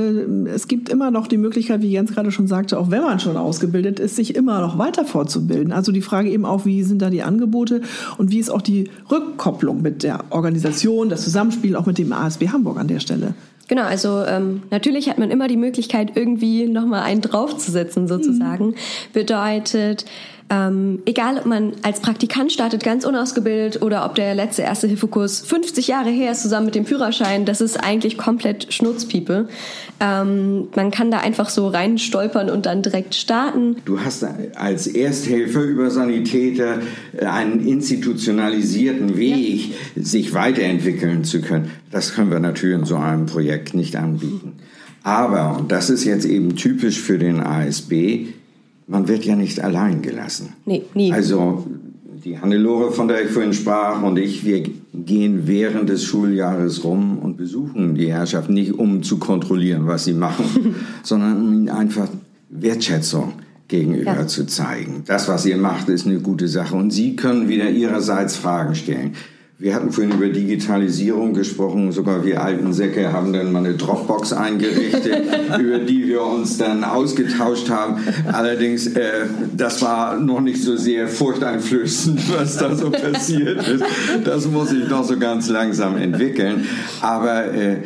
Es 0.55 0.69
gibt 0.69 0.89
immer 0.89 1.11
noch 1.11 1.27
die 1.27 1.37
Möglichkeit, 1.37 1.83
wie 1.83 1.91
Jens 1.91 2.13
gerade 2.13 2.31
schon 2.31 2.47
sagte, 2.47 2.79
auch 2.79 2.91
wenn 2.91 3.03
man 3.03 3.21
schon 3.21 3.37
ausgebildet 3.37 3.99
ist, 4.01 4.17
sich 4.17 4.35
immer 4.37 4.61
noch 4.61 4.79
weiter 4.79 5.05
fortzubilden. 5.05 5.73
Also 5.73 5.93
die 5.93 6.03
Frage 6.03 6.31
eben 6.31 6.45
auch, 6.47 6.65
wie 6.65 6.83
sind 6.85 7.03
da 7.03 7.11
die 7.11 7.23
Angebote 7.23 7.83
und 8.17 8.31
wie 8.31 8.39
ist 8.39 8.51
auch 8.51 8.63
die 8.63 8.89
Rückkopplung 9.11 9.83
mit 9.83 10.05
der 10.05 10.21
Organisation, 10.31 11.09
das 11.09 11.25
Zusammenspiel 11.25 11.75
auch 11.77 11.87
mit 11.87 11.99
dem 11.99 12.13
ASB 12.13 12.49
Hamburg 12.49 12.79
an 12.79 12.87
der 12.87 13.01
Stelle. 13.01 13.35
Genau, 13.69 13.83
also 13.83 14.25
ähm, 14.25 14.63
natürlich 14.71 15.09
hat 15.09 15.19
man 15.19 15.31
immer 15.31 15.49
die 15.49 15.57
Möglichkeit, 15.57 16.17
irgendwie 16.17 16.67
nochmal 16.67 17.03
einen 17.03 17.21
draufzusetzen, 17.21 18.07
sozusagen. 18.07 18.77
Bedeutet, 19.13 20.05
ähm, 20.49 21.01
egal 21.07 21.39
ob 21.39 21.47
man 21.47 21.73
als 21.83 22.01
Praktikant 22.01 22.53
startet, 22.53 22.85
ganz 22.85 23.05
unausgebildet, 23.05 23.83
oder 23.83 24.07
ob 24.07 24.15
der 24.15 24.35
letzte 24.35 24.63
erste 24.63 24.87
Hilfekurs 24.87 25.41
50 25.41 25.89
Jahre 25.89 26.11
her 26.11 26.33
ist, 26.33 26.43
zusammen 26.43 26.67
mit 26.67 26.75
dem 26.77 26.87
Führerschein, 26.87 27.45
das 27.45 27.61
ist 27.61 27.77
eigentlich 27.77 28.17
komplett 28.17 28.73
Schnurzpiepe. 28.73 29.49
Ähm, 29.99 30.69
man 30.77 30.91
kann 30.93 31.11
da 31.11 31.19
einfach 31.19 31.49
so 31.49 31.67
rein 31.69 31.99
stolpern 31.99 32.49
und 32.49 32.67
dann 32.67 32.83
direkt 32.83 33.15
starten. 33.17 33.77
Du 33.85 34.01
hast 34.01 34.25
als 34.55 34.87
Ersthelfer 34.87 35.63
über 35.63 35.91
Sanitäter 35.91 36.79
äh, 37.17 37.25
einen 37.25 37.67
institutionalisierten 37.67 39.17
Weg, 39.17 39.75
sich 39.97 40.33
weiterentwickeln 40.33 41.25
zu 41.25 41.41
können. 41.41 41.71
Das 41.91 42.15
können 42.15 42.31
wir 42.31 42.41
natürlich 42.41 42.79
in 42.79 42.85
so 42.85 42.97
einem 42.97 43.27
Projekt 43.27 43.75
nicht 43.75 43.97
anbieten. 43.97 44.55
Aber, 45.03 45.57
und 45.57 45.71
das 45.71 45.89
ist 45.89 46.05
jetzt 46.05 46.25
eben 46.25 46.57
typisch 46.57 47.01
für 47.01 47.17
den 47.17 47.41
ASB, 47.41 48.27
man 48.87 49.09
wird 49.09 49.25
ja 49.25 49.37
nicht 49.37 49.61
allein 49.61 50.03
gelassen. 50.03 50.55
Nee, 50.65 50.83
nie. 50.95 51.13
Also 51.13 51.67
die 52.25 52.39
Hannelore, 52.39 52.93
von 52.93 53.09
der 53.09 53.25
ich 53.25 53.31
vorhin 53.31 53.53
sprach, 53.53 54.03
und 54.03 54.17
ich, 54.19 54.45
wir 54.45 54.63
gehen 54.95 55.43
während 55.47 55.89
des 55.89 56.05
Schuljahres 56.05 56.83
rum 56.85 57.19
und 57.19 57.37
besuchen 57.37 57.95
die 57.95 58.11
Herrschaft 58.11 58.51
nicht, 58.51 58.73
um 58.79 59.03
zu 59.03 59.19
kontrollieren, 59.19 59.87
was 59.87 60.05
sie 60.05 60.13
machen, 60.15 60.75
sondern 61.03 61.37
um 61.41 61.53
ihnen 61.53 61.69
einfach 61.69 62.09
Wertschätzung 62.51 63.33
gegenüber 63.69 64.15
Ja. 64.17 64.27
zu 64.27 64.47
zeigen. 64.47 65.03
Das, 65.07 65.29
was 65.29 65.45
ihr 65.47 65.57
macht, 65.57 65.89
ist 65.89 66.07
eine 66.07 66.21
gute 66.21 66.49
Sache. 66.49 66.77
Und 66.77 66.93
Sie 66.93 67.17
können 67.17 67.49
wieder 67.49 67.69
Ihrerseits 67.69 68.37
Fragen 68.37 68.75
stellen. 68.75 69.13
Wir 69.59 69.75
hatten 69.75 69.91
vorhin 69.91 70.13
über 70.13 70.29
Digitalisierung 70.29 71.33
gesprochen, 71.33 71.91
sogar 71.91 72.23
wir 72.27 72.43
alten 72.43 72.75
Säcke 72.75 73.15
haben 73.15 73.33
dann 73.33 73.53
mal 73.53 73.61
eine 73.61 73.73
Dropbox 73.73 74.35
eingerichtet, 74.35 75.25
über 75.59 75.79
die 75.79 76.07
wir 76.07 76.23
uns 76.23 76.59
dann 76.59 76.85
ausgetauscht 76.85 77.71
haben. 77.71 77.97
Allerdings, 78.31 78.87
äh, 78.89 79.25
das 79.57 79.81
war 79.81 80.21
noch 80.21 80.43
nicht 80.43 80.63
so 80.63 80.77
sehr 80.77 81.09
furchteinflößend, 81.09 82.21
was 82.39 82.59
da 82.59 82.75
so 82.75 82.91
passiert 82.91 83.67
ist. 83.67 83.83
Das 84.25 84.47
muss 84.47 84.69
sich 84.69 84.87
noch 84.91 85.05
so 85.05 85.19
ganz 85.19 85.49
langsam 85.49 85.97
entwickeln. 85.97 86.67
Aber 87.01 87.47
äh, 87.55 87.79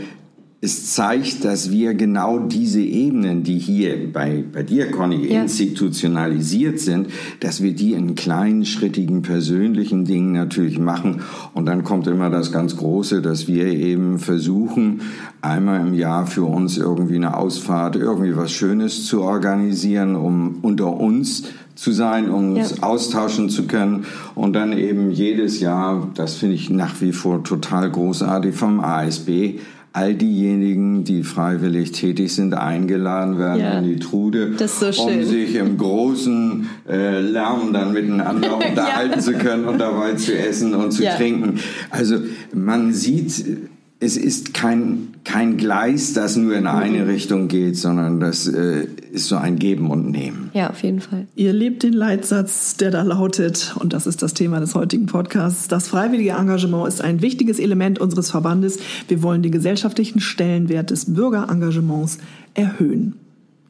es 0.62 0.92
zeigt, 0.92 1.42
dass 1.46 1.70
wir 1.70 1.94
genau 1.94 2.38
diese 2.38 2.83
Ebenen, 2.83 3.42
die 3.44 3.59
hier 3.59 4.12
bei, 4.12 4.44
bei 4.53 4.62
dir, 4.62 4.90
Conny, 4.90 5.33
ja. 5.33 5.40
institutionalisiert 5.40 6.79
sind, 6.79 7.09
dass 7.40 7.62
wir 7.62 7.73
die 7.73 7.94
in 7.94 8.14
kleinen, 8.14 8.66
schrittigen, 8.66 9.23
persönlichen 9.23 10.05
Dingen 10.05 10.33
natürlich 10.33 10.79
machen. 10.79 11.23
Und 11.55 11.64
dann 11.64 11.83
kommt 11.83 12.07
immer 12.09 12.29
das 12.29 12.53
ganz 12.53 12.77
Große, 12.77 13.23
dass 13.23 13.49
wir 13.49 13.68
eben 13.68 14.18
versuchen, 14.18 15.01
einmal 15.40 15.81
im 15.81 15.94
Jahr 15.94 16.27
für 16.27 16.44
uns 16.44 16.77
irgendwie 16.77 17.16
eine 17.16 17.38
Ausfahrt, 17.38 17.96
irgendwie 17.96 18.37
was 18.37 18.53
Schönes 18.53 19.07
zu 19.07 19.23
organisieren, 19.23 20.14
um 20.14 20.59
unter 20.61 20.94
uns 20.94 21.44
zu 21.75 21.92
sein, 21.92 22.29
um 22.29 22.57
uns 22.57 22.77
ja. 22.77 22.83
austauschen 22.83 23.49
zu 23.49 23.66
können 23.66 24.05
und 24.35 24.53
dann 24.53 24.77
eben 24.77 25.11
jedes 25.11 25.61
Jahr, 25.61 26.11
das 26.14 26.35
finde 26.35 26.57
ich 26.57 26.68
nach 26.68 27.01
wie 27.01 27.12
vor 27.12 27.42
total 27.42 27.90
großartig 27.90 28.55
vom 28.55 28.81
ASB, 28.81 29.61
all 29.92 30.14
diejenigen, 30.14 31.05
die 31.05 31.24
freiwillig 31.24 31.92
tätig 31.92 32.35
sind, 32.35 32.55
eingeladen 32.55 33.38
werden 33.38 33.61
ja. 33.61 33.79
in 33.79 33.85
die 33.85 33.98
Trude, 33.98 34.53
so 34.57 34.87
um 35.03 35.24
sich 35.24 35.57
im 35.57 35.76
großen 35.79 36.68
äh, 36.88 37.20
Lärm 37.20 37.72
dann 37.72 37.92
miteinander 37.92 38.55
unterhalten 38.68 39.14
ja. 39.14 39.18
zu 39.18 39.33
können 39.33 39.64
und 39.64 39.79
dabei 39.79 40.14
zu 40.14 40.37
essen 40.37 40.74
und 40.74 40.92
zu 40.92 41.03
ja. 41.03 41.16
trinken. 41.16 41.59
Also 41.90 42.18
man 42.55 42.92
sieht 42.92 43.69
es 44.02 44.16
ist 44.16 44.54
kein, 44.54 45.08
kein 45.24 45.58
Gleis, 45.58 46.14
das 46.14 46.34
nur 46.34 46.56
in 46.56 46.66
eine 46.66 47.04
mhm. 47.04 47.10
Richtung 47.10 47.48
geht, 47.48 47.76
sondern 47.76 48.18
das 48.18 48.46
äh, 48.46 48.86
ist 49.12 49.28
so 49.28 49.36
ein 49.36 49.58
Geben 49.58 49.90
und 49.90 50.10
Nehmen. 50.10 50.50
Ja, 50.54 50.70
auf 50.70 50.82
jeden 50.82 51.00
Fall. 51.00 51.26
Ihr 51.36 51.52
lebt 51.52 51.82
den 51.82 51.92
Leitsatz, 51.92 52.76
der 52.76 52.90
da 52.90 53.02
lautet, 53.02 53.76
und 53.78 53.92
das 53.92 54.06
ist 54.06 54.22
das 54.22 54.32
Thema 54.32 54.58
des 54.58 54.74
heutigen 54.74 55.04
Podcasts, 55.04 55.68
das 55.68 55.88
freiwillige 55.88 56.30
Engagement 56.30 56.88
ist 56.88 57.02
ein 57.02 57.20
wichtiges 57.20 57.58
Element 57.58 57.98
unseres 57.98 58.30
Verbandes. 58.30 58.78
Wir 59.08 59.22
wollen 59.22 59.42
den 59.42 59.52
gesellschaftlichen 59.52 60.20
Stellenwert 60.20 60.90
des 60.90 61.12
Bürgerengagements 61.12 62.18
erhöhen. 62.54 63.16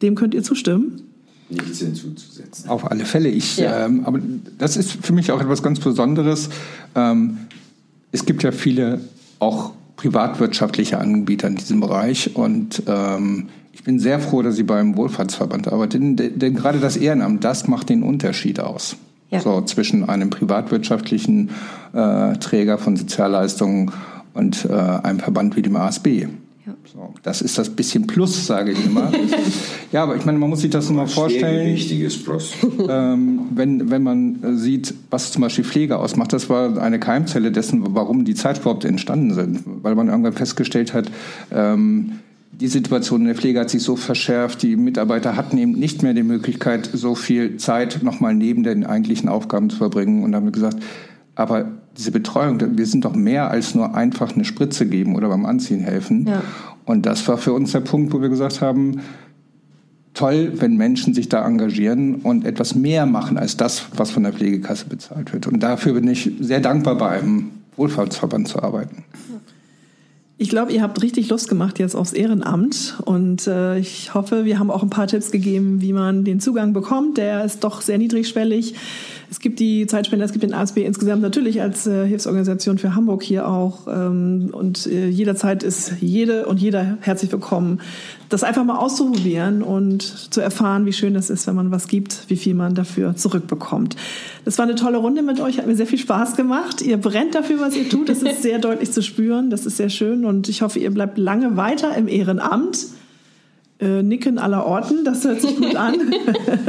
Dem 0.00 0.14
könnt 0.14 0.34
ihr 0.34 0.44
zustimmen? 0.44 1.02
Nichts 1.48 1.80
hinzuzusetzen. 1.80 2.70
Auf 2.70 2.88
alle 2.88 3.04
Fälle. 3.04 3.28
Ich, 3.28 3.56
ja. 3.56 3.86
ähm, 3.86 4.04
aber 4.04 4.20
das 4.58 4.76
ist 4.76 4.92
für 5.04 5.12
mich 5.12 5.32
auch 5.32 5.40
etwas 5.40 5.64
ganz 5.64 5.80
Besonderes. 5.80 6.50
Ähm, 6.94 7.38
es 8.12 8.24
gibt 8.24 8.44
ja 8.44 8.52
viele 8.52 9.00
auch 9.40 9.72
privatwirtschaftliche 10.00 10.98
Anbieter 10.98 11.46
in 11.48 11.56
diesem 11.56 11.80
Bereich. 11.80 12.34
Und 12.34 12.82
ähm, 12.86 13.50
ich 13.72 13.84
bin 13.84 13.98
sehr 13.98 14.18
froh, 14.18 14.40
dass 14.40 14.56
Sie 14.56 14.62
beim 14.62 14.96
Wohlfahrtsverband 14.96 15.70
arbeiten, 15.70 16.16
denn, 16.16 16.38
denn 16.38 16.54
gerade 16.54 16.80
das 16.80 16.96
Ehrenamt, 16.96 17.44
das 17.44 17.68
macht 17.68 17.90
den 17.90 18.02
Unterschied 18.02 18.60
aus. 18.60 18.96
Ja. 19.28 19.40
So 19.40 19.60
zwischen 19.60 20.08
einem 20.08 20.30
privatwirtschaftlichen 20.30 21.50
äh, 21.92 22.32
Träger 22.38 22.78
von 22.78 22.96
Sozialleistungen 22.96 23.92
und 24.32 24.64
äh, 24.64 24.72
einem 24.72 25.20
Verband 25.20 25.56
wie 25.56 25.62
dem 25.62 25.76
ASB. 25.76 26.28
So, 26.92 27.14
das 27.22 27.42
ist 27.42 27.58
das 27.58 27.70
bisschen 27.70 28.06
Plus, 28.06 28.46
sage 28.46 28.72
ich 28.72 28.84
immer. 28.84 29.12
ja, 29.92 30.02
aber 30.02 30.16
ich 30.16 30.24
meine, 30.24 30.38
man 30.38 30.50
muss 30.50 30.60
sich 30.60 30.70
das 30.70 30.90
mal 30.90 31.06
vorstellen. 31.06 31.74
Wichtiges 31.74 32.16
Plus. 32.24 32.52
Ähm, 32.88 33.40
wenn, 33.54 33.90
wenn 33.90 34.02
man 34.02 34.58
sieht, 34.58 34.94
was 35.10 35.32
zum 35.32 35.42
Beispiel 35.42 35.64
Pflege 35.64 35.98
ausmacht, 35.98 36.32
das 36.32 36.48
war 36.48 36.78
eine 36.78 36.98
Keimzelle 36.98 37.52
dessen, 37.52 37.94
warum 37.94 38.24
die 38.24 38.34
Zeit 38.34 38.58
überhaupt 38.60 38.84
entstanden 38.84 39.34
sind. 39.34 39.62
Weil 39.82 39.94
man 39.94 40.08
irgendwann 40.08 40.32
festgestellt 40.32 40.94
hat, 40.94 41.10
ähm, 41.52 42.12
die 42.52 42.68
Situation 42.68 43.22
in 43.22 43.26
der 43.28 43.36
Pflege 43.36 43.60
hat 43.60 43.70
sich 43.70 43.82
so 43.82 43.96
verschärft, 43.96 44.62
die 44.62 44.76
Mitarbeiter 44.76 45.34
hatten 45.36 45.56
eben 45.56 45.72
nicht 45.72 46.02
mehr 46.02 46.12
die 46.12 46.22
Möglichkeit, 46.22 46.90
so 46.92 47.14
viel 47.14 47.56
Zeit 47.56 48.02
nochmal 48.02 48.34
neben 48.34 48.62
den 48.62 48.84
eigentlichen 48.84 49.28
Aufgaben 49.28 49.70
zu 49.70 49.76
verbringen 49.78 50.22
und 50.24 50.34
haben 50.34 50.52
gesagt, 50.52 50.76
aber 51.34 51.79
diese 51.96 52.12
Betreuung, 52.12 52.60
wir 52.78 52.86
sind 52.86 53.04
doch 53.04 53.14
mehr 53.14 53.50
als 53.50 53.74
nur 53.74 53.94
einfach 53.94 54.34
eine 54.34 54.44
Spritze 54.44 54.86
geben 54.86 55.16
oder 55.16 55.28
beim 55.28 55.44
Anziehen 55.44 55.80
helfen. 55.80 56.26
Ja. 56.26 56.42
Und 56.84 57.06
das 57.06 57.26
war 57.28 57.38
für 57.38 57.52
uns 57.52 57.72
der 57.72 57.80
Punkt, 57.80 58.12
wo 58.12 58.20
wir 58.20 58.28
gesagt 58.28 58.60
haben, 58.60 59.00
toll, 60.14 60.52
wenn 60.56 60.76
Menschen 60.76 61.14
sich 61.14 61.28
da 61.28 61.46
engagieren 61.46 62.16
und 62.16 62.44
etwas 62.44 62.74
mehr 62.74 63.06
machen 63.06 63.38
als 63.38 63.56
das, 63.56 63.86
was 63.96 64.10
von 64.10 64.22
der 64.22 64.32
Pflegekasse 64.32 64.86
bezahlt 64.86 65.32
wird. 65.32 65.46
Und 65.46 65.60
dafür 65.62 65.94
bin 65.94 66.08
ich 66.08 66.30
sehr 66.40 66.60
dankbar, 66.60 66.96
bei 66.96 67.10
einem 67.10 67.50
Wohlfahrtsverband 67.76 68.48
zu 68.48 68.62
arbeiten. 68.62 69.04
Ich 70.36 70.48
glaube, 70.48 70.72
ihr 70.72 70.80
habt 70.80 71.02
richtig 71.02 71.28
Lust 71.28 71.50
gemacht 71.50 71.78
jetzt 71.78 71.94
aufs 71.94 72.14
Ehrenamt 72.14 72.96
und 73.04 73.46
äh, 73.46 73.78
ich 73.78 74.14
hoffe, 74.14 74.46
wir 74.46 74.58
haben 74.58 74.70
auch 74.70 74.82
ein 74.82 74.88
paar 74.88 75.06
Tipps 75.06 75.30
gegeben, 75.30 75.82
wie 75.82 75.92
man 75.92 76.24
den 76.24 76.40
Zugang 76.40 76.72
bekommt. 76.72 77.18
Der 77.18 77.44
ist 77.44 77.62
doch 77.62 77.82
sehr 77.82 77.98
niedrigschwellig. 77.98 78.74
Es 79.30 79.38
gibt 79.38 79.60
die 79.60 79.86
Zeitspender, 79.86 80.24
es 80.24 80.32
gibt 80.32 80.42
den 80.42 80.52
ASB 80.52 80.78
insgesamt 80.78 81.22
natürlich 81.22 81.62
als 81.62 81.86
äh, 81.86 82.04
Hilfsorganisation 82.04 82.78
für 82.78 82.96
Hamburg 82.96 83.22
hier 83.22 83.46
auch. 83.46 83.86
Ähm, 83.86 84.50
und 84.52 84.86
äh, 84.86 85.06
jederzeit 85.06 85.62
ist 85.62 85.92
jede 86.00 86.46
und 86.46 86.60
jeder 86.60 86.98
herzlich 87.00 87.30
willkommen, 87.30 87.80
das 88.28 88.42
einfach 88.42 88.64
mal 88.64 88.76
auszuprobieren 88.76 89.62
und 89.62 90.02
zu 90.02 90.40
erfahren, 90.40 90.84
wie 90.84 90.92
schön 90.92 91.14
das 91.14 91.30
ist, 91.30 91.46
wenn 91.46 91.54
man 91.54 91.70
was 91.70 91.86
gibt, 91.86 92.24
wie 92.26 92.36
viel 92.36 92.54
man 92.54 92.74
dafür 92.74 93.14
zurückbekommt. 93.14 93.94
Das 94.44 94.58
war 94.58 94.64
eine 94.64 94.74
tolle 94.74 94.98
Runde 94.98 95.22
mit 95.22 95.38
euch, 95.38 95.58
hat 95.58 95.66
mir 95.68 95.76
sehr 95.76 95.86
viel 95.86 95.98
Spaß 95.98 96.34
gemacht. 96.34 96.82
Ihr 96.82 96.96
brennt 96.96 97.36
dafür, 97.36 97.60
was 97.60 97.76
ihr 97.76 97.88
tut. 97.88 98.08
Das 98.08 98.22
ist 98.22 98.42
sehr 98.42 98.58
deutlich 98.58 98.90
zu 98.90 99.00
spüren. 99.00 99.48
Das 99.48 99.64
ist 99.64 99.76
sehr 99.76 99.90
schön 99.90 100.24
und 100.24 100.48
ich 100.48 100.62
hoffe, 100.62 100.80
ihr 100.80 100.90
bleibt 100.90 101.18
lange 101.18 101.56
weiter 101.56 101.96
im 101.96 102.08
Ehrenamt 102.08 102.86
äh, 103.80 104.02
Nicken 104.02 104.38
aller 104.38 104.66
Orten. 104.66 105.04
Das 105.04 105.24
hört 105.24 105.40
sich 105.40 105.56
gut 105.56 105.76
an. 105.76 105.94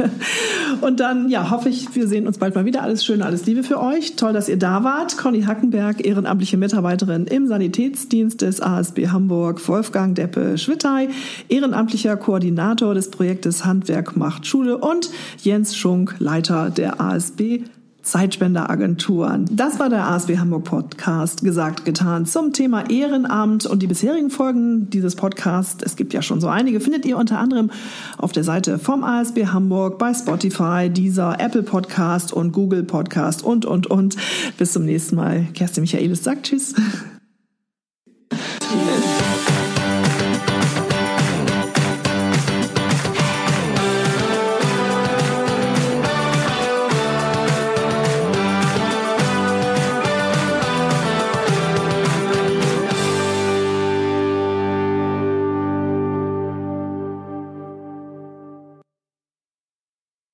und 0.80 1.00
dann, 1.00 1.28
ja, 1.28 1.50
hoffe 1.50 1.68
ich, 1.68 1.94
wir 1.94 2.06
sehen 2.08 2.26
uns 2.26 2.38
bald 2.38 2.54
mal 2.54 2.64
wieder. 2.64 2.82
Alles 2.82 3.04
Schöne, 3.04 3.24
alles 3.24 3.46
Liebe 3.46 3.62
für 3.62 3.80
euch. 3.80 4.16
Toll, 4.16 4.32
dass 4.32 4.48
ihr 4.48 4.58
da 4.58 4.84
wart. 4.84 5.18
Conny 5.18 5.42
Hackenberg, 5.42 6.04
ehrenamtliche 6.04 6.56
Mitarbeiterin 6.56 7.26
im 7.26 7.46
Sanitätsdienst 7.46 8.42
des 8.42 8.60
ASB 8.60 9.08
Hamburg. 9.08 9.66
Wolfgang 9.68 10.14
Deppe 10.14 10.58
Schwittei, 10.58 11.08
ehrenamtlicher 11.48 12.16
Koordinator 12.16 12.94
des 12.94 13.10
Projektes 13.10 13.64
Handwerk 13.64 14.16
macht 14.16 14.46
Schule. 14.46 14.78
Und 14.78 15.10
Jens 15.42 15.76
Schunk, 15.76 16.16
Leiter 16.18 16.70
der 16.70 17.00
ASB 17.00 17.60
Zeitspenderagenturen. 18.02 19.46
Das 19.50 19.78
war 19.78 19.88
der 19.88 20.06
ASB 20.08 20.38
Hamburg 20.38 20.64
Podcast 20.64 21.42
gesagt, 21.42 21.84
getan 21.84 22.26
zum 22.26 22.52
Thema 22.52 22.90
Ehrenamt 22.90 23.66
und 23.66 23.82
die 23.82 23.86
bisherigen 23.86 24.30
Folgen 24.30 24.90
dieses 24.90 25.16
Podcasts. 25.16 25.82
Es 25.84 25.96
gibt 25.96 26.12
ja 26.12 26.22
schon 26.22 26.40
so 26.40 26.48
einige, 26.48 26.80
findet 26.80 27.06
ihr 27.06 27.16
unter 27.16 27.38
anderem 27.38 27.70
auf 28.18 28.32
der 28.32 28.44
Seite 28.44 28.78
vom 28.78 29.04
ASB 29.04 29.46
Hamburg 29.46 29.98
bei 29.98 30.12
Spotify, 30.14 30.90
dieser 30.90 31.40
Apple 31.40 31.62
Podcast 31.62 32.32
und 32.32 32.52
Google 32.52 32.82
Podcast 32.82 33.44
und, 33.44 33.64
und, 33.64 33.86
und. 33.86 34.16
Bis 34.58 34.72
zum 34.72 34.84
nächsten 34.84 35.16
Mal. 35.16 35.46
Kerstin 35.54 35.82
Michaelis 35.82 36.24
sagt 36.24 36.46
Tschüss. 36.46 36.74